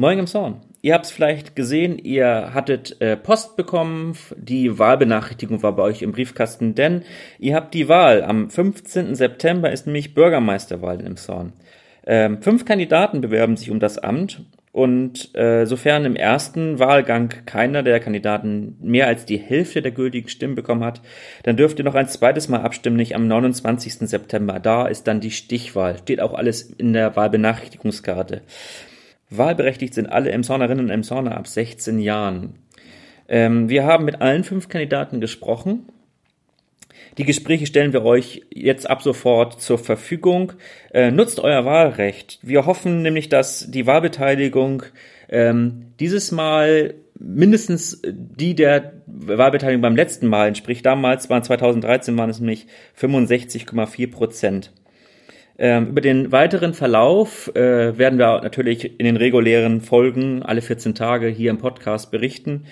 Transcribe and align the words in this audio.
Moin 0.00 0.16
im 0.16 0.28
Zorn. 0.28 0.60
Ihr 0.80 0.94
habt 0.94 1.06
es 1.06 1.10
vielleicht 1.10 1.56
gesehen, 1.56 1.98
ihr 1.98 2.54
hattet 2.54 3.00
äh, 3.00 3.16
Post 3.16 3.56
bekommen, 3.56 4.16
die 4.36 4.78
Wahlbenachrichtigung 4.78 5.60
war 5.64 5.74
bei 5.74 5.82
euch 5.82 6.02
im 6.02 6.12
Briefkasten, 6.12 6.76
denn 6.76 7.02
ihr 7.40 7.56
habt 7.56 7.74
die 7.74 7.88
Wahl. 7.88 8.22
Am 8.22 8.48
15. 8.48 9.16
September 9.16 9.72
ist 9.72 9.86
nämlich 9.86 10.14
Bürgermeisterwahl 10.14 11.00
in 11.00 11.16
Zorn. 11.16 11.52
Ähm, 12.06 12.40
fünf 12.40 12.64
Kandidaten 12.64 13.20
bewerben 13.20 13.56
sich 13.56 13.72
um 13.72 13.80
das 13.80 13.98
Amt 13.98 14.44
und 14.70 15.34
äh, 15.34 15.64
sofern 15.64 16.04
im 16.04 16.14
ersten 16.14 16.78
Wahlgang 16.78 17.34
keiner 17.44 17.82
der 17.82 17.98
Kandidaten 17.98 18.76
mehr 18.80 19.08
als 19.08 19.24
die 19.24 19.38
Hälfte 19.38 19.82
der 19.82 19.90
gültigen 19.90 20.28
Stimmen 20.28 20.54
bekommen 20.54 20.84
hat, 20.84 21.00
dann 21.42 21.56
dürft 21.56 21.80
ihr 21.80 21.84
noch 21.84 21.96
ein 21.96 22.06
zweites 22.06 22.48
Mal 22.48 22.60
abstimmen, 22.60 22.94
nicht 22.96 23.16
am 23.16 23.26
29. 23.26 23.94
September. 24.08 24.60
Da 24.60 24.86
ist 24.86 25.08
dann 25.08 25.18
die 25.18 25.32
Stichwahl. 25.32 25.98
Steht 25.98 26.20
auch 26.20 26.34
alles 26.34 26.62
in 26.62 26.92
der 26.92 27.16
Wahlbenachrichtigungskarte. 27.16 28.42
Wahlberechtigt 29.30 29.94
sind 29.94 30.06
alle 30.06 30.30
Emsonerinnen 30.30 30.86
und 30.86 30.90
Emsoner 30.90 31.36
ab 31.36 31.46
16 31.46 31.98
Jahren. 31.98 32.54
Ähm, 33.28 33.68
wir 33.68 33.84
haben 33.84 34.04
mit 34.04 34.20
allen 34.20 34.44
fünf 34.44 34.68
Kandidaten 34.68 35.20
gesprochen. 35.20 35.88
Die 37.18 37.24
Gespräche 37.24 37.66
stellen 37.66 37.92
wir 37.92 38.04
euch 38.04 38.42
jetzt 38.54 38.88
ab 38.88 39.02
sofort 39.02 39.60
zur 39.60 39.78
Verfügung. 39.78 40.52
Äh, 40.92 41.10
nutzt 41.10 41.40
euer 41.40 41.64
Wahlrecht. 41.64 42.38
Wir 42.42 42.64
hoffen 42.64 43.02
nämlich, 43.02 43.28
dass 43.28 43.70
die 43.70 43.86
Wahlbeteiligung 43.86 44.84
ähm, 45.28 45.92
dieses 46.00 46.32
Mal 46.32 46.94
mindestens 47.18 48.00
die 48.04 48.54
der 48.54 48.92
Wahlbeteiligung 49.06 49.82
beim 49.82 49.96
letzten 49.96 50.28
Mal 50.28 50.48
entspricht. 50.48 50.86
Damals 50.86 51.28
waren 51.28 51.42
2013 51.42 52.16
waren 52.16 52.30
es 52.30 52.38
nämlich 52.38 52.66
65,4 52.98 54.10
Prozent. 54.10 54.72
Ähm, 55.58 55.88
über 55.88 56.00
den 56.00 56.30
weiteren 56.30 56.72
Verlauf 56.72 57.54
äh, 57.56 57.98
werden 57.98 58.18
wir 58.18 58.40
natürlich 58.42 58.98
in 59.00 59.04
den 59.04 59.16
regulären 59.16 59.80
Folgen 59.80 60.42
alle 60.44 60.62
14 60.62 60.94
Tage 60.94 61.26
hier 61.26 61.50
im 61.50 61.58
Podcast 61.58 62.12
berichten. 62.12 62.64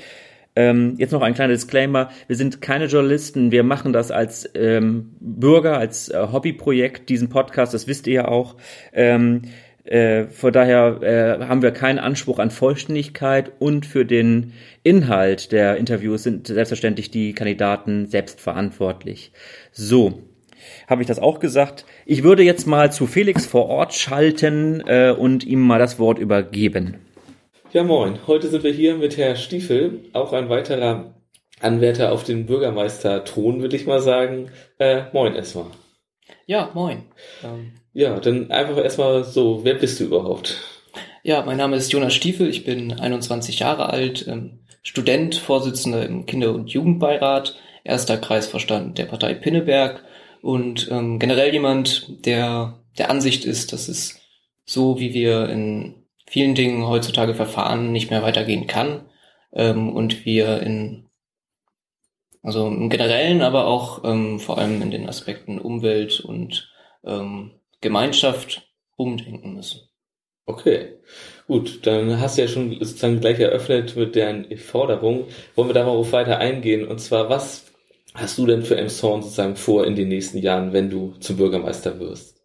Ähm, 0.55 0.95
jetzt 0.97 1.11
noch 1.11 1.21
ein 1.21 1.35
kleiner 1.35 1.53
Disclaimer. 1.53 2.11
Wir 2.29 2.37
sind 2.37 2.63
keine 2.63 2.87
Journalisten. 2.87 3.51
Wir 3.51 3.65
machen 3.65 3.93
das 3.93 4.11
als 4.11 4.49
ähm, 4.55 5.15
Bürger, 5.21 5.77
als 5.79 6.09
äh, 6.09 6.29
Hobbyprojekt, 6.33 7.09
diesen 7.09 7.29
Podcast. 7.29 7.75
Das 7.75 7.89
wisst 7.89 8.07
ihr 8.07 8.15
ja 8.15 8.29
auch. 8.29 8.57
Ähm, 8.93 9.43
äh, 9.85 10.25
von 10.25 10.53
daher 10.53 11.03
äh, 11.03 11.45
haben 11.45 11.63
wir 11.63 11.73
keinen 11.73 11.99
Anspruch 11.99 12.39
an 12.39 12.51
Vollständigkeit 12.51 13.53
und 13.59 13.85
für 13.85 14.05
den 14.05 14.53
Inhalt 14.83 15.53
der 15.53 15.77
Interviews 15.77 16.23
sind 16.23 16.47
selbstverständlich 16.47 17.11
die 17.11 17.35
Kandidaten 17.35 18.07
selbst 18.07 18.41
verantwortlich. 18.41 19.33
So, 19.73 20.23
habe 20.87 21.03
ich 21.03 21.09
das 21.09 21.19
auch 21.19 21.41
gesagt. 21.41 21.85
Ich 22.05 22.23
würde 22.23 22.43
jetzt 22.43 22.67
mal 22.67 22.93
zu 22.93 23.07
Felix 23.07 23.47
vor 23.47 23.67
Ort 23.69 23.95
schalten 23.95 24.83
äh, 24.87 25.15
und 25.17 25.45
ihm 25.45 25.61
mal 25.61 25.79
das 25.79 25.99
Wort 25.99 26.19
übergeben. 26.19 26.99
Ja, 27.73 27.85
moin. 27.85 28.19
Heute 28.27 28.49
sind 28.49 28.65
wir 28.65 28.73
hier 28.73 28.97
mit 28.97 29.17
Herr 29.17 29.37
Stiefel, 29.37 30.01
auch 30.13 30.33
ein 30.33 30.49
weiterer 30.49 31.15
Anwärter 31.61 32.13
auf 32.13 32.25
den 32.25 32.47
Bürgermeister-Thron, 32.47 33.61
würde 33.61 33.77
ich 33.77 33.87
mal 33.87 34.01
sagen. 34.01 34.51
Äh, 34.79 35.03
moin 35.13 35.35
erstmal. 35.35 35.67
Ja, 36.47 36.71
moin. 36.75 37.03
Ähm, 37.45 37.73
ja, 37.93 38.19
dann 38.21 38.51
einfach 38.51 38.77
erstmal 38.77 39.25
so, 39.25 39.65
wer 39.65 39.75
bist 39.75 40.01
du 40.01 40.05
überhaupt? 40.05 40.59
Ja, 41.23 41.43
mein 41.45 41.57
Name 41.57 41.77
ist 41.77 41.93
Jonas 41.93 42.15
Stiefel, 42.15 42.49
ich 42.49 42.65
bin 42.65 42.93
21 42.93 43.59
Jahre 43.59 43.89
alt, 43.91 44.27
ähm, 44.29 44.61
Student, 44.83 45.35
Vorsitzender 45.35 46.07
im 46.07 46.27
Kinder- 46.27 46.55
und 46.55 46.71
Jugendbeirat, 46.71 47.57
erster 47.83 48.17
Kreisvorstand 48.17 48.99
der 48.99 49.07
Partei 49.07 49.35
Pinneberg 49.35 50.05
und 50.43 50.89
ähm, 50.91 51.19
generell 51.19 51.53
jemand, 51.53 52.25
der 52.27 52.81
der 52.99 53.11
Ansicht 53.11 53.45
ist, 53.45 53.73
dass 53.73 53.89
es 53.89 54.21
so, 54.65 54.99
wie 54.99 55.15
wir 55.15 55.49
in 55.49 56.07
vielen 56.27 56.55
Dingen 56.55 56.87
heutzutage 56.87 57.35
verfahren, 57.35 57.93
nicht 57.93 58.11
mehr 58.11 58.23
weitergehen 58.23 58.67
kann 58.67 59.07
ähm, 59.53 59.93
und 59.93 60.25
wir 60.25 60.63
in 60.63 61.07
also 62.43 62.69
im 62.69 62.91
Generellen, 62.91 63.43
aber 63.43 63.67
auch 63.67 64.05
ähm, 64.05 64.39
vor 64.39 64.59
allem 64.59 64.81
in 64.81 64.93
den 64.93 65.09
Aspekten 65.09 65.59
Umwelt 65.59 66.21
und 66.21 66.73
ähm, 67.05 67.51
Gemeinschaft 67.81 68.73
umdenken 68.95 69.55
müssen. 69.55 69.89
Okay, 70.45 71.01
gut, 71.49 71.85
dann 71.89 72.21
hast 72.21 72.39
du 72.39 72.43
ja 72.43 72.49
schon 72.49 72.71
sozusagen 72.79 73.21
gleich 73.21 73.41
eröffnet 73.41 73.97
mit 73.97 74.15
deren 74.15 74.57
Forderung. 74.59 75.25
Wollen 75.57 75.69
wir 75.69 75.75
darauf 75.75 76.13
weiter 76.13 76.39
eingehen? 76.39 76.87
Und 76.87 77.01
zwar, 77.01 77.29
was 77.29 77.67
hast 78.17 78.39
du 78.39 78.47
denn 78.47 78.63
für 78.63 78.77
Emshorn 78.77 79.23
sozusagen 79.23 79.57
vor 79.57 79.87
in 79.87 79.95
den 79.95 80.09
nächsten 80.09 80.39
Jahren, 80.39 80.73
wenn 80.73 80.91
du 80.91 81.15
zum 81.21 81.37
Bürgermeister 81.37 82.01
wirst? 82.01 82.41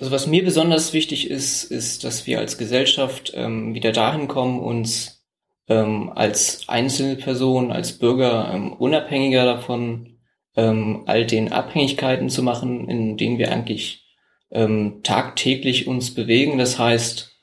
Also 0.00 0.12
was 0.12 0.26
mir 0.26 0.44
besonders 0.44 0.92
wichtig 0.92 1.30
ist, 1.30 1.64
ist, 1.64 2.04
dass 2.04 2.26
wir 2.26 2.38
als 2.38 2.56
Gesellschaft 2.56 3.32
ähm, 3.34 3.74
wieder 3.74 3.92
dahin 3.92 4.28
kommen, 4.28 4.58
uns 4.58 5.26
ähm, 5.68 6.10
als 6.14 6.68
Einzelperson, 6.68 7.70
als 7.70 7.98
Bürger 7.98 8.50
ähm, 8.52 8.72
unabhängiger 8.72 9.44
davon 9.44 10.18
ähm, 10.56 11.02
all 11.06 11.26
den 11.26 11.52
Abhängigkeiten 11.52 12.30
zu 12.30 12.42
machen, 12.42 12.88
in 12.88 13.16
denen 13.18 13.38
wir 13.38 13.52
eigentlich 13.52 14.06
ähm, 14.50 15.00
tagtäglich 15.02 15.86
uns 15.86 16.14
bewegen. 16.14 16.58
Das 16.58 16.78
heißt, 16.78 17.38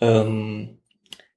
ähm, 0.00 0.80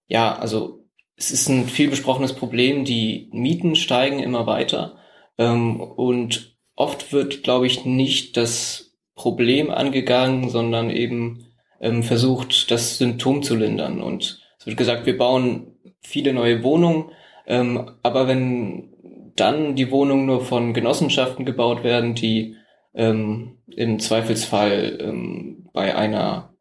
ja, 0.08 0.36
also 0.36 0.86
es 1.16 1.32
ist 1.32 1.50
ein 1.50 1.68
viel 1.68 1.90
besprochenes 1.90 2.34
Problem. 2.34 2.86
Die 2.86 3.30
Mieten 3.32 3.76
steigen 3.76 4.20
immer 4.20 4.48
weiter. 4.48 4.98
Ähm, 5.42 5.82
und 5.82 6.56
oft 6.76 7.12
wird, 7.12 7.42
glaube 7.42 7.66
ich, 7.66 7.84
nicht 7.84 8.38
das 8.38 8.94
Problem 9.16 9.72
angegangen, 9.72 10.50
sondern 10.50 10.92
eben 10.92 11.48
ähm, 11.80 12.04
versucht, 12.04 12.70
das 12.70 13.00
Symptom 13.00 13.42
zu 13.42 13.56
lindern. 13.56 14.02
Und 14.02 14.40
es 14.60 14.68
wird 14.68 14.78
gesagt, 14.78 15.08
wir 15.08 15.18
bauen 15.18 15.76
viele 16.00 16.34
neue 16.34 16.64
Wohnungen, 16.64 17.06
ähm, 17.48 17.92
aber 18.04 18.28
wenn 18.28 18.94
dann 19.36 19.76
die 19.76 19.90
Wohnungen 19.90 20.28
nur 20.28 20.46
von 20.46 20.74
Genossenschaften 20.74 21.44
gebaut 21.44 21.84
werden, 21.84 22.14
die 22.14 22.56
ähm, 22.94 23.58
im 23.68 24.00
Zweifelsfall 24.00 25.00
ähm, 25.02 25.70
bei 25.74 25.96
einer 25.96 26.54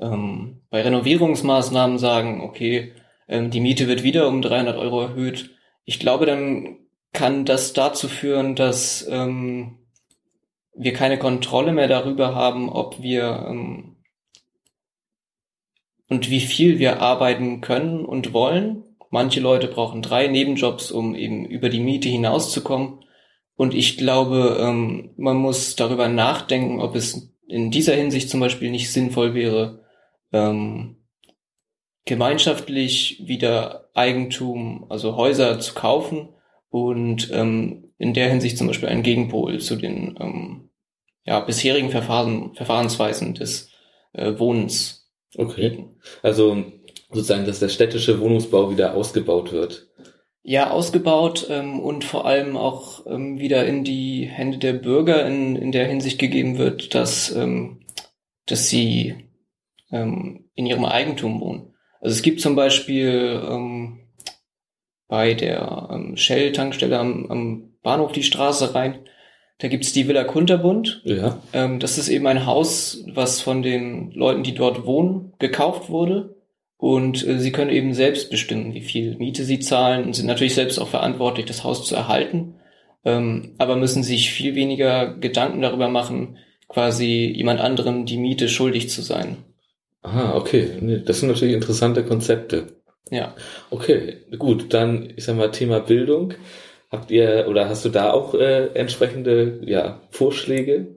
ähm, 0.00 0.62
bei 0.70 0.80
Renovierungsmaßnahmen 0.80 1.98
sagen, 1.98 2.40
okay, 2.40 2.92
die 3.28 3.60
Miete 3.60 3.88
wird 3.88 4.02
wieder 4.02 4.26
um 4.26 4.42
300 4.42 4.76
Euro 4.76 5.02
erhöht. 5.02 5.50
Ich 5.84 6.00
glaube, 6.00 6.26
dann 6.26 6.78
kann 7.12 7.44
das 7.44 7.72
dazu 7.72 8.08
führen, 8.08 8.54
dass 8.54 9.06
ähm, 9.08 9.78
wir 10.74 10.92
keine 10.92 11.18
Kontrolle 11.18 11.72
mehr 11.72 11.88
darüber 11.88 12.34
haben, 12.34 12.68
ob 12.68 13.02
wir 13.02 13.46
ähm, 13.48 13.96
und 16.08 16.30
wie 16.30 16.40
viel 16.40 16.78
wir 16.78 17.00
arbeiten 17.00 17.60
können 17.60 18.04
und 18.04 18.32
wollen. 18.32 18.84
Manche 19.10 19.40
Leute 19.40 19.68
brauchen 19.68 20.02
drei 20.02 20.26
Nebenjobs, 20.26 20.90
um 20.90 21.14
eben 21.14 21.46
über 21.46 21.68
die 21.68 21.80
Miete 21.80 22.08
hinauszukommen. 22.08 23.04
Und 23.56 23.74
ich 23.74 23.98
glaube, 23.98 24.58
ähm, 24.60 25.10
man 25.16 25.36
muss 25.36 25.76
darüber 25.76 26.08
nachdenken, 26.08 26.80
ob 26.80 26.96
es 26.96 27.34
in 27.46 27.70
dieser 27.70 27.94
Hinsicht 27.94 28.30
zum 28.30 28.40
Beispiel 28.40 28.70
nicht 28.70 28.90
sinnvoll 28.90 29.34
wäre, 29.34 29.84
ähm, 30.32 30.96
gemeinschaftlich 32.04 33.22
wieder 33.26 33.90
Eigentum, 33.94 34.86
also 34.88 35.16
Häuser 35.16 35.60
zu 35.60 35.74
kaufen 35.74 36.30
und 36.72 37.30
ähm, 37.32 37.92
in 37.98 38.14
der 38.14 38.30
Hinsicht 38.30 38.56
zum 38.56 38.66
Beispiel 38.66 38.88
ein 38.88 39.02
Gegenpol 39.02 39.60
zu 39.60 39.76
den 39.76 40.16
ähm, 40.18 40.70
ja, 41.24 41.38
bisherigen 41.40 41.90
Verfahren, 41.90 42.54
Verfahrensweisen 42.54 43.34
des 43.34 43.70
äh, 44.14 44.38
Wohnens. 44.38 45.12
Okay. 45.36 45.84
Also 46.22 46.64
sozusagen, 47.10 47.44
dass 47.44 47.60
der 47.60 47.68
städtische 47.68 48.20
Wohnungsbau 48.20 48.70
wieder 48.70 48.94
ausgebaut 48.94 49.52
wird. 49.52 49.90
Ja, 50.42 50.70
ausgebaut 50.70 51.46
ähm, 51.50 51.78
und 51.78 52.04
vor 52.04 52.24
allem 52.24 52.56
auch 52.56 53.06
ähm, 53.06 53.38
wieder 53.38 53.66
in 53.66 53.84
die 53.84 54.24
Hände 54.24 54.56
der 54.56 54.72
Bürger 54.72 55.26
in, 55.26 55.54
in 55.56 55.72
der 55.72 55.86
Hinsicht 55.86 56.18
gegeben 56.18 56.56
wird, 56.56 56.94
dass, 56.94 57.36
ähm, 57.36 57.84
dass 58.46 58.70
sie 58.70 59.28
ähm, 59.90 60.48
in 60.54 60.64
ihrem 60.64 60.86
Eigentum 60.86 61.38
wohnen. 61.38 61.74
Also 62.00 62.14
es 62.14 62.22
gibt 62.22 62.40
zum 62.40 62.56
Beispiel 62.56 63.42
ähm, 63.46 64.01
bei 65.12 65.34
der 65.34 65.90
ähm, 65.92 66.16
Shell-Tankstelle 66.16 66.98
am, 66.98 67.26
am 67.30 67.64
Bahnhof 67.82 68.12
die 68.12 68.22
Straße 68.22 68.74
rein. 68.74 69.00
Da 69.58 69.68
gibt's 69.68 69.92
die 69.92 70.08
Villa 70.08 70.24
Kunterbund. 70.24 71.02
Ja. 71.04 71.38
Ähm, 71.52 71.80
das 71.80 71.98
ist 71.98 72.08
eben 72.08 72.26
ein 72.26 72.46
Haus, 72.46 73.04
was 73.12 73.42
von 73.42 73.60
den 73.60 74.12
Leuten, 74.12 74.42
die 74.42 74.54
dort 74.54 74.86
wohnen, 74.86 75.34
gekauft 75.38 75.90
wurde. 75.90 76.36
Und 76.78 77.28
äh, 77.28 77.38
sie 77.38 77.52
können 77.52 77.70
eben 77.70 77.92
selbst 77.92 78.30
bestimmen, 78.30 78.72
wie 78.72 78.80
viel 78.80 79.18
Miete 79.18 79.44
sie 79.44 79.58
zahlen 79.58 80.06
und 80.06 80.16
sind 80.16 80.28
natürlich 80.28 80.54
selbst 80.54 80.78
auch 80.78 80.88
verantwortlich, 80.88 81.44
das 81.44 81.62
Haus 81.62 81.84
zu 81.84 81.94
erhalten. 81.94 82.54
Ähm, 83.04 83.52
aber 83.58 83.76
müssen 83.76 84.02
sich 84.02 84.30
viel 84.30 84.54
weniger 84.54 85.14
Gedanken 85.18 85.60
darüber 85.60 85.88
machen, 85.88 86.38
quasi 86.68 87.30
jemand 87.36 87.60
anderem 87.60 88.06
die 88.06 88.16
Miete 88.16 88.48
schuldig 88.48 88.88
zu 88.88 89.02
sein. 89.02 89.36
Ah, 90.00 90.36
okay. 90.36 91.02
Das 91.04 91.20
sind 91.20 91.28
natürlich 91.28 91.52
interessante 91.52 92.02
Konzepte. 92.02 92.81
Ja. 93.10 93.34
Okay, 93.70 94.18
gut, 94.38 94.72
dann 94.72 95.12
ich 95.16 95.24
sag 95.24 95.36
mal 95.36 95.50
Thema 95.50 95.80
Bildung. 95.80 96.34
Habt 96.90 97.10
ihr 97.10 97.46
oder 97.48 97.68
hast 97.68 97.84
du 97.84 97.88
da 97.88 98.12
auch 98.12 98.34
äh, 98.34 98.66
entsprechende 98.74 99.60
ja, 99.64 100.02
Vorschläge? 100.10 100.94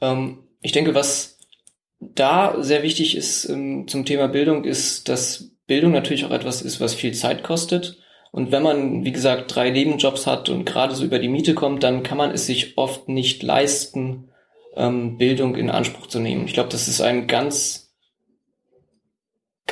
Ähm, 0.00 0.44
ich 0.60 0.72
denke, 0.72 0.94
was 0.94 1.38
da 2.00 2.56
sehr 2.62 2.82
wichtig 2.82 3.16
ist 3.16 3.48
ähm, 3.48 3.86
zum 3.88 4.04
Thema 4.04 4.28
Bildung 4.28 4.64
ist, 4.64 5.08
dass 5.08 5.52
Bildung 5.66 5.92
natürlich 5.92 6.24
auch 6.24 6.30
etwas 6.30 6.62
ist, 6.62 6.80
was 6.80 6.94
viel 6.94 7.14
Zeit 7.14 7.42
kostet. 7.42 7.98
Und 8.32 8.50
wenn 8.50 8.64
man, 8.64 9.04
wie 9.04 9.12
gesagt, 9.12 9.54
drei 9.54 9.70
Nebenjobs 9.70 10.26
hat 10.26 10.48
und 10.48 10.64
gerade 10.64 10.94
so 10.94 11.04
über 11.04 11.20
die 11.20 11.28
Miete 11.28 11.54
kommt, 11.54 11.84
dann 11.84 12.02
kann 12.02 12.18
man 12.18 12.32
es 12.32 12.46
sich 12.46 12.76
oft 12.76 13.08
nicht 13.08 13.42
leisten, 13.44 14.30
ähm, 14.76 15.18
Bildung 15.18 15.54
in 15.56 15.70
Anspruch 15.70 16.08
zu 16.08 16.18
nehmen. 16.18 16.46
Ich 16.46 16.54
glaube, 16.54 16.68
das 16.68 16.88
ist 16.88 17.00
ein 17.00 17.28
ganz, 17.28 17.83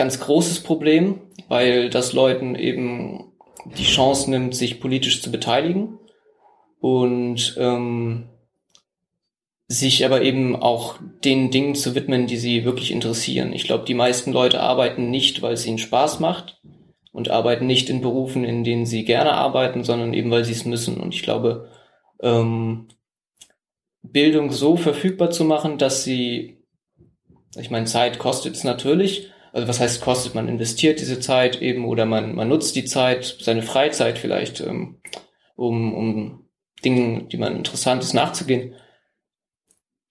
ganz 0.03 0.19
großes 0.19 0.65
Problem, 0.65 1.21
weil 1.47 1.89
das 1.89 2.13
Leuten 2.13 2.57
eben 2.57 3.33
die 3.77 3.85
Chance 3.85 4.29
nimmt, 4.33 4.53
sich 4.53 4.81
politisch 4.81 5.23
zu 5.23 5.31
beteiligen 5.31 6.01
und 6.81 7.55
ähm, 7.57 8.29
sich 9.69 10.05
aber 10.05 10.23
eben 10.23 10.57
auch 10.57 10.97
den 11.23 11.53
Dingen 11.53 11.77
zu 11.77 11.95
widmen, 11.95 12.27
die 12.27 12.37
sie 12.37 12.65
wirklich 12.65 12.91
interessieren. 12.91 13.53
Ich 13.53 13.63
glaube, 13.63 13.85
die 13.85 13.95
meisten 13.95 14.33
Leute 14.33 14.59
arbeiten 14.61 15.09
nicht, 15.09 15.41
weil 15.41 15.53
es 15.53 15.65
ihnen 15.67 15.79
Spaß 15.79 16.19
macht 16.19 16.61
und 17.13 17.31
arbeiten 17.31 17.69
nicht 17.69 17.89
in 17.89 18.01
Berufen, 18.01 18.43
in 18.43 18.65
denen 18.65 18.87
sie 18.87 19.05
gerne 19.05 19.35
arbeiten, 19.35 19.85
sondern 19.85 20.15
eben, 20.15 20.33
weil 20.33 20.45
sie 20.45 20.51
es 20.51 20.65
müssen. 20.65 20.97
Und 20.97 21.15
ich 21.15 21.23
glaube, 21.23 21.69
ähm, 22.21 22.89
Bildung 24.03 24.51
so 24.51 24.77
verfügbar 24.77 25.31
zu 25.31 25.45
machen, 25.45 25.79
dass 25.79 26.03
sie, 26.03 26.59
ich 27.57 27.71
meine, 27.71 27.87
Zeit 27.87 28.19
kostet 28.19 28.57
es 28.57 28.65
natürlich. 28.65 29.32
Also 29.53 29.69
was 29.69 29.81
heißt 29.81 30.01
kostet? 30.01 30.35
Man 30.35 30.49
investiert 30.49 31.01
diese 31.01 31.21
Zeit 31.21 31.61
eben 31.61 31.85
oder 31.85 32.07
man, 32.07 32.35
man 32.35 32.49
nutzt 32.49 32.75
die 32.75 32.85
Zeit, 32.85 33.37
seine 33.41 33.63
Freizeit 33.63 34.19
vielleicht, 34.19 34.61
ähm, 34.61 35.01
um, 35.57 35.95
um 35.95 36.49
Dingen, 36.85 37.29
die 37.29 37.37
man 37.37 37.57
interessant 37.57 38.03
ist, 38.03 38.15
nachzugehen 38.15 38.75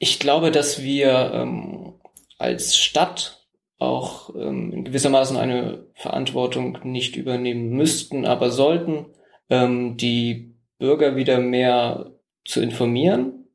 ich 0.02 0.18
glaube, 0.18 0.50
dass 0.50 0.82
wir 0.82 1.32
ähm, 1.32 1.94
als 2.40 2.76
Stadt 2.76 3.46
auch 3.78 4.34
ähm, 4.36 4.74
in 4.74 4.84
gewissermaßen 4.84 5.38
eine 5.38 5.86
Verantwortung 5.94 6.80
nicht 6.84 7.16
übernehmen 7.16 7.70
müssten, 7.70 8.26
aber 8.26 8.50
sollten, 8.50 9.06
ähm, 9.52 9.98
die 9.98 10.56
Bürger 10.80 11.16
wieder 11.16 11.38
mehr 11.38 12.14
zu 12.46 12.62
informieren, 12.62 13.46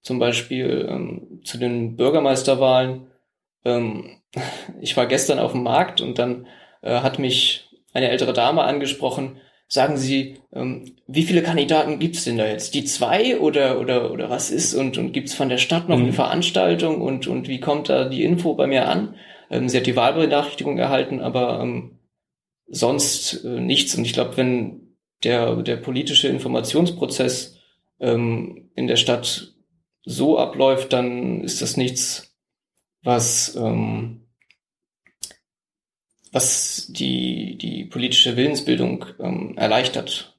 zum 0.00 0.18
Beispiel 0.18 0.88
ähm, 0.88 1.42
zu 1.44 1.58
den 1.58 1.96
Bürgermeisterwahlen. 1.96 3.08
Ähm, 3.64 4.22
ich 4.80 4.96
war 4.96 5.06
gestern 5.06 5.38
auf 5.38 5.52
dem 5.52 5.62
Markt 5.62 6.00
und 6.00 6.18
dann 6.18 6.46
äh, 6.82 7.00
hat 7.00 7.18
mich 7.18 7.68
eine 7.92 8.08
ältere 8.08 8.32
Dame 8.32 8.62
angesprochen, 8.62 9.36
sagen 9.68 9.96
Sie, 9.96 10.36
ähm, 10.52 10.96
wie 11.06 11.22
viele 11.22 11.42
Kandidaten 11.42 11.98
gibt's 11.98 12.24
denn 12.24 12.36
da 12.36 12.46
jetzt? 12.46 12.74
Die 12.74 12.84
zwei 12.84 13.38
oder 13.38 13.80
oder 13.80 14.10
oder 14.10 14.28
was 14.28 14.50
ist? 14.50 14.74
Und 14.74 14.98
und 14.98 15.12
gibt's 15.12 15.34
von 15.34 15.48
der 15.48 15.58
Stadt 15.58 15.88
noch 15.88 15.96
mhm. 15.96 16.04
eine 16.04 16.12
Veranstaltung 16.12 17.00
und 17.00 17.26
und 17.26 17.48
wie 17.48 17.60
kommt 17.60 17.88
da 17.88 18.08
die 18.08 18.22
Info 18.22 18.54
bei 18.54 18.66
mir 18.66 18.88
an? 18.88 19.14
Ähm, 19.50 19.68
sie 19.68 19.78
hat 19.78 19.86
die 19.86 19.96
Wahlbenachrichtigung 19.96 20.78
erhalten, 20.78 21.20
aber 21.20 21.60
ähm, 21.60 21.98
sonst 22.66 23.44
äh, 23.44 23.60
nichts. 23.60 23.94
Und 23.94 24.04
ich 24.04 24.12
glaube, 24.12 24.36
wenn 24.36 24.96
der 25.24 25.56
der 25.56 25.76
politische 25.76 26.28
Informationsprozess 26.28 27.58
ähm, 28.00 28.70
in 28.74 28.86
der 28.88 28.96
Stadt 28.96 29.54
so 30.04 30.38
abläuft, 30.38 30.92
dann 30.92 31.42
ist 31.42 31.62
das 31.62 31.76
nichts, 31.76 32.31
was 33.02 33.56
ähm, 33.56 34.22
was 36.32 36.86
die, 36.88 37.58
die 37.58 37.84
politische 37.84 38.36
Willensbildung 38.36 39.04
ähm, 39.20 39.56
erleichtert. 39.56 40.34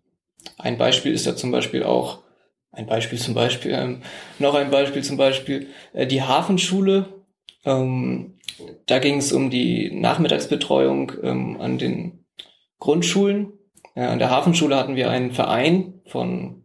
Ein 0.57 0.77
Beispiel 0.77 1.13
ist 1.13 1.27
da 1.27 1.35
zum 1.35 1.51
Beispiel 1.51 1.83
auch, 1.83 2.23
ein 2.71 2.87
Beispiel 2.87 3.19
zum 3.19 3.35
Beispiel, 3.35 3.71
ähm, 3.71 4.01
noch 4.39 4.55
ein 4.55 4.71
Beispiel 4.71 5.03
zum 5.03 5.17
Beispiel, 5.17 5.67
äh, 5.93 6.07
die 6.07 6.23
Hafenschule. 6.23 7.23
Ähm, 7.63 8.39
da 8.87 8.99
ging 8.99 9.17
es 9.17 9.31
um 9.31 9.51
die 9.51 9.91
Nachmittagsbetreuung 9.91 11.11
ähm, 11.21 11.61
an 11.61 11.77
den 11.77 12.25
Grundschulen. 12.79 13.53
Ja, 13.95 14.09
an 14.09 14.19
der 14.19 14.31
Hafenschule 14.31 14.75
hatten 14.75 14.95
wir 14.95 15.11
einen 15.11 15.31
Verein 15.31 16.01
von 16.07 16.63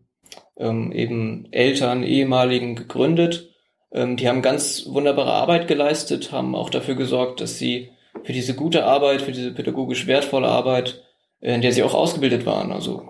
ähm, 0.56 0.90
eben 0.92 1.52
Eltern, 1.52 2.02
ehemaligen 2.02 2.74
gegründet. 2.74 3.47
Ähm, 3.92 4.16
die 4.16 4.28
haben 4.28 4.42
ganz 4.42 4.86
wunderbare 4.86 5.32
Arbeit 5.32 5.68
geleistet, 5.68 6.32
haben 6.32 6.54
auch 6.54 6.70
dafür 6.70 6.94
gesorgt, 6.94 7.40
dass 7.40 7.58
sie 7.58 7.90
für 8.24 8.32
diese 8.32 8.54
gute 8.54 8.84
Arbeit, 8.84 9.22
für 9.22 9.32
diese 9.32 9.52
pädagogisch 9.52 10.06
wertvolle 10.06 10.48
Arbeit, 10.48 11.02
äh, 11.40 11.54
in 11.54 11.62
der 11.62 11.72
sie 11.72 11.82
auch 11.82 11.94
ausgebildet 11.94 12.46
waren, 12.46 12.72
also 12.72 13.08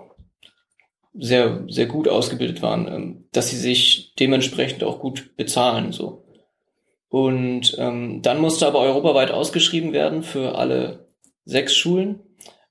sehr, 1.13 1.65
sehr 1.67 1.87
gut 1.87 2.07
ausgebildet 2.07 2.61
waren, 2.61 2.87
ähm, 2.87 3.25
dass 3.31 3.49
sie 3.49 3.57
sich 3.57 4.13
dementsprechend 4.19 4.83
auch 4.83 4.99
gut 4.99 5.35
bezahlen, 5.35 5.91
so. 5.91 6.25
Und 7.09 7.75
ähm, 7.79 8.21
dann 8.21 8.39
musste 8.39 8.67
aber 8.67 8.79
europaweit 8.79 9.31
ausgeschrieben 9.31 9.93
werden 9.93 10.21
für 10.21 10.55
alle 10.55 11.09
sechs 11.43 11.75
Schulen. 11.75 12.21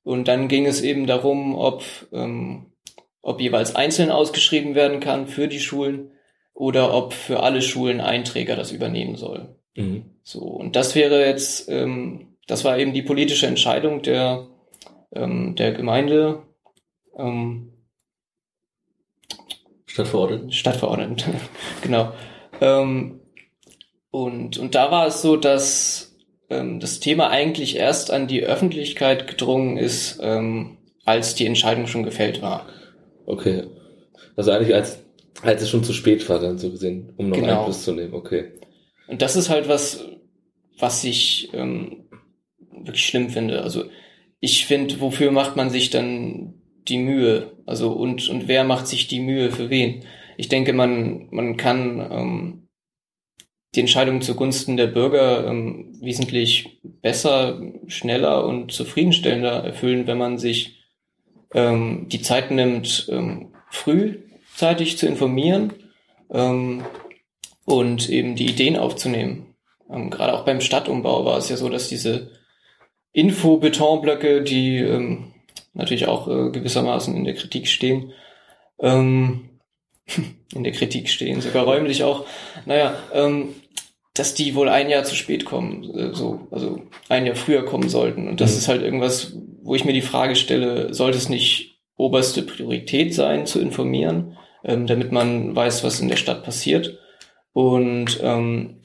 Und 0.05 0.29
dann 0.29 0.47
ging 0.47 0.65
es 0.65 0.81
eben 0.81 1.09
darum, 1.09 1.57
ob, 1.57 1.83
ähm, 2.13 2.73
ob 3.21 3.41
jeweils 3.41 3.75
einzeln 3.75 4.13
ausgeschrieben 4.13 4.77
werden 4.77 5.01
kann 5.01 5.27
für 5.27 5.49
die 5.49 5.59
Schulen 5.59 6.13
oder 6.59 6.93
ob 6.93 7.13
für 7.13 7.45
alle 7.45 7.63
Schulen 7.63 8.01
ein 8.01 8.25
Träger 8.25 8.57
das 8.57 8.73
übernehmen 8.73 9.15
soll. 9.15 9.55
Mhm. 9.77 10.07
So, 10.25 10.41
und 10.41 10.75
das 10.75 10.97
wäre 10.97 11.25
jetzt, 11.25 11.69
ähm, 11.69 12.37
das 12.49 12.65
war 12.65 12.77
eben 12.79 12.93
die 12.93 13.03
politische 13.03 13.47
Entscheidung 13.47 14.03
der, 14.03 14.49
ähm, 15.13 15.55
der 15.55 15.73
Gemeinde. 15.73 16.43
Ähm, 17.17 17.73
Stadtverordneten. 19.87 20.51
Stadtverordneten, 20.51 21.35
genau. 21.83 22.13
Ähm, 22.61 23.21
und, 24.11 24.59
und 24.59 24.75
da 24.75 24.91
war 24.91 25.07
es 25.07 25.23
so, 25.23 25.37
dass 25.37 26.17
ähm, 26.51 26.81
das 26.81 26.99
Thema 26.99 27.31
eigentlich 27.31 27.77
erst 27.77 28.11
an 28.11 28.27
die 28.27 28.43
Öffentlichkeit 28.43 29.29
gedrungen 29.29 29.77
ist, 29.77 30.19
ähm, 30.21 30.79
als 31.05 31.37
die 31.37 31.47
Entscheidung 31.47 31.87
schon 31.87 32.03
gefällt 32.03 32.43
war. 32.43 32.67
Okay. 33.27 33.63
Also 34.35 34.51
eigentlich 34.51 34.75
als, 34.75 35.05
als 35.43 35.63
es 35.63 35.71
schon 35.71 35.85
zu 35.85 35.93
spät 35.93 36.29
war, 36.29 36.41
dann 36.41 36.59
so 36.59 36.71
gesehen, 36.71 37.13
um 37.17 37.29
noch 37.29 37.37
genau. 37.37 37.61
Einfluss 37.61 37.85
zu 37.85 37.93
nehmen. 37.93 38.15
Okay. 38.15 38.53
Und 39.07 39.23
das 39.23 39.37
ist 39.37 39.49
halt 39.49 39.69
was, 39.69 40.05
was 40.79 41.05
ich 41.05 41.51
ähm, 41.53 42.05
wirklich 42.71 43.07
schlimm 43.07 43.31
finde. 43.31 43.63
Also 43.63 43.85
ich 44.41 44.67
finde, 44.67 45.01
wofür 45.01 45.31
macht 45.31 45.57
man 45.57 45.71
sich 45.71 45.91
dann 45.91 46.55
die 46.89 46.99
Mühe? 46.99 47.53
Also 47.67 47.93
und, 47.93 48.29
und 48.29 48.49
wer 48.49 48.65
macht 48.65 48.87
sich 48.87 49.09
die 49.09 49.21
Mühe 49.21 49.51
für 49.51 49.71
wen? 49.71 50.05
Ich 50.37 50.49
denke, 50.49 50.73
man, 50.73 51.29
man 51.31 51.57
kann 51.57 52.01
ähm, 52.11 52.69
die 53.75 53.81
Entscheidung 53.81 54.23
zugunsten 54.23 54.77
der 54.77 54.87
Bürger 54.87 55.47
ähm, 55.47 55.93
wesentlich 56.01 56.81
besser, 56.83 57.61
schneller 57.87 58.47
und 58.47 58.73
zufriedenstellender 58.73 59.65
erfüllen, 59.65 60.07
wenn 60.07 60.19
man 60.19 60.39
sich 60.39 60.79
ähm, 61.55 62.07
die 62.09 62.23
Zeit 62.23 62.51
nimmt, 62.51 63.09
ähm, 63.11 63.53
frühzeitig 64.59 64.99
zu 64.99 65.07
informieren 65.07 65.73
ähm, 66.33 66.85
und 67.65 68.11
eben 68.11 68.35
die 68.35 68.49
Ideen 68.49 68.77
aufzunehmen. 68.77 69.55
Ähm, 69.89 70.11
gerade 70.11 70.35
auch 70.35 70.45
beim 70.45 70.61
Stadtumbau 70.61 71.25
war 71.25 71.39
es 71.39 71.49
ja 71.49 71.57
so, 71.57 71.69
dass 71.69 71.89
diese 71.89 72.33
Info-Betonblöcke, 73.13 74.43
die 74.43 74.79
ähm, 74.79 75.33
natürlich 75.75 76.09
auch 76.09 76.27
äh, 76.27 76.51
gewissermaßen 76.51 77.15
in 77.15 77.23
der 77.23 77.35
Kritik 77.35 77.69
stehen, 77.69 78.13
ähm, 78.81 79.61
in 80.53 80.65
der 80.65 80.73
Kritik 80.73 81.09
stehen, 81.09 81.41
sogar 81.41 81.65
räumlich 81.65 82.03
auch, 82.03 82.27
naja, 82.67 82.97
ähm, 83.15 83.55
dass 84.15 84.35
die 84.35 84.57
wohl 84.57 84.69
ein 84.69 84.91
Jahr 84.91 85.05
zu 85.05 85.15
spät 85.15 85.45
kommen, 85.45 85.85
äh, 85.95 86.15
so, 86.15 86.49
also 86.51 86.83
ein 87.09 87.27
Jahr 87.27 87.37
früher 87.37 87.65
kommen 87.65 87.89
sollten. 87.89 88.27
Und 88.27 88.41
das 88.41 88.53
mhm. 88.53 88.59
ist 88.59 88.69
halt 88.69 88.83
irgendwas, 88.83 89.37
wo 89.63 89.77
ich 89.77 89.85
mir 89.85 89.93
die 89.93 90.03
Frage 90.03 90.35
stelle, 90.35 90.93
sollte 90.93 91.17
es 91.17 91.29
nicht 91.29 91.79
oberste 91.97 92.43
Priorität 92.43 93.15
sein, 93.15 93.47
zu 93.47 93.61
informieren, 93.61 94.38
ähm, 94.65 94.87
damit 94.87 95.13
man 95.13 95.55
weiß, 95.55 95.85
was 95.85 96.01
in 96.01 96.09
der 96.09 96.17
Stadt 96.17 96.45
passiert. 96.45 96.99
Und 97.53 98.21
ähm, 98.23 98.81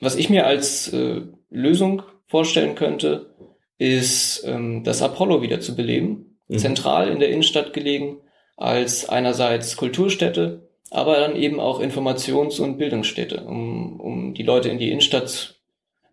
was 0.00 0.16
ich 0.16 0.30
mir 0.30 0.46
als 0.46 0.92
äh, 0.92 1.22
Lösung 1.50 2.02
vorstellen 2.26 2.74
könnte, 2.74 3.34
ist 3.78 4.44
ähm, 4.46 4.84
das 4.84 5.02
Apollo 5.02 5.42
wieder 5.42 5.60
zu 5.60 5.76
beleben, 5.76 6.38
mhm. 6.48 6.58
zentral 6.58 7.08
in 7.08 7.20
der 7.20 7.30
Innenstadt 7.30 7.72
gelegen, 7.72 8.18
als 8.56 9.08
einerseits 9.08 9.76
Kulturstätte, 9.76 10.68
aber 10.90 11.16
dann 11.16 11.36
eben 11.36 11.60
auch 11.60 11.80
Informations- 11.80 12.60
und 12.60 12.78
Bildungsstätte, 12.78 13.44
um, 13.44 14.00
um 14.00 14.34
die 14.34 14.42
Leute 14.42 14.68
in 14.68 14.78
die 14.78 14.90
Innenstadt 14.90 15.60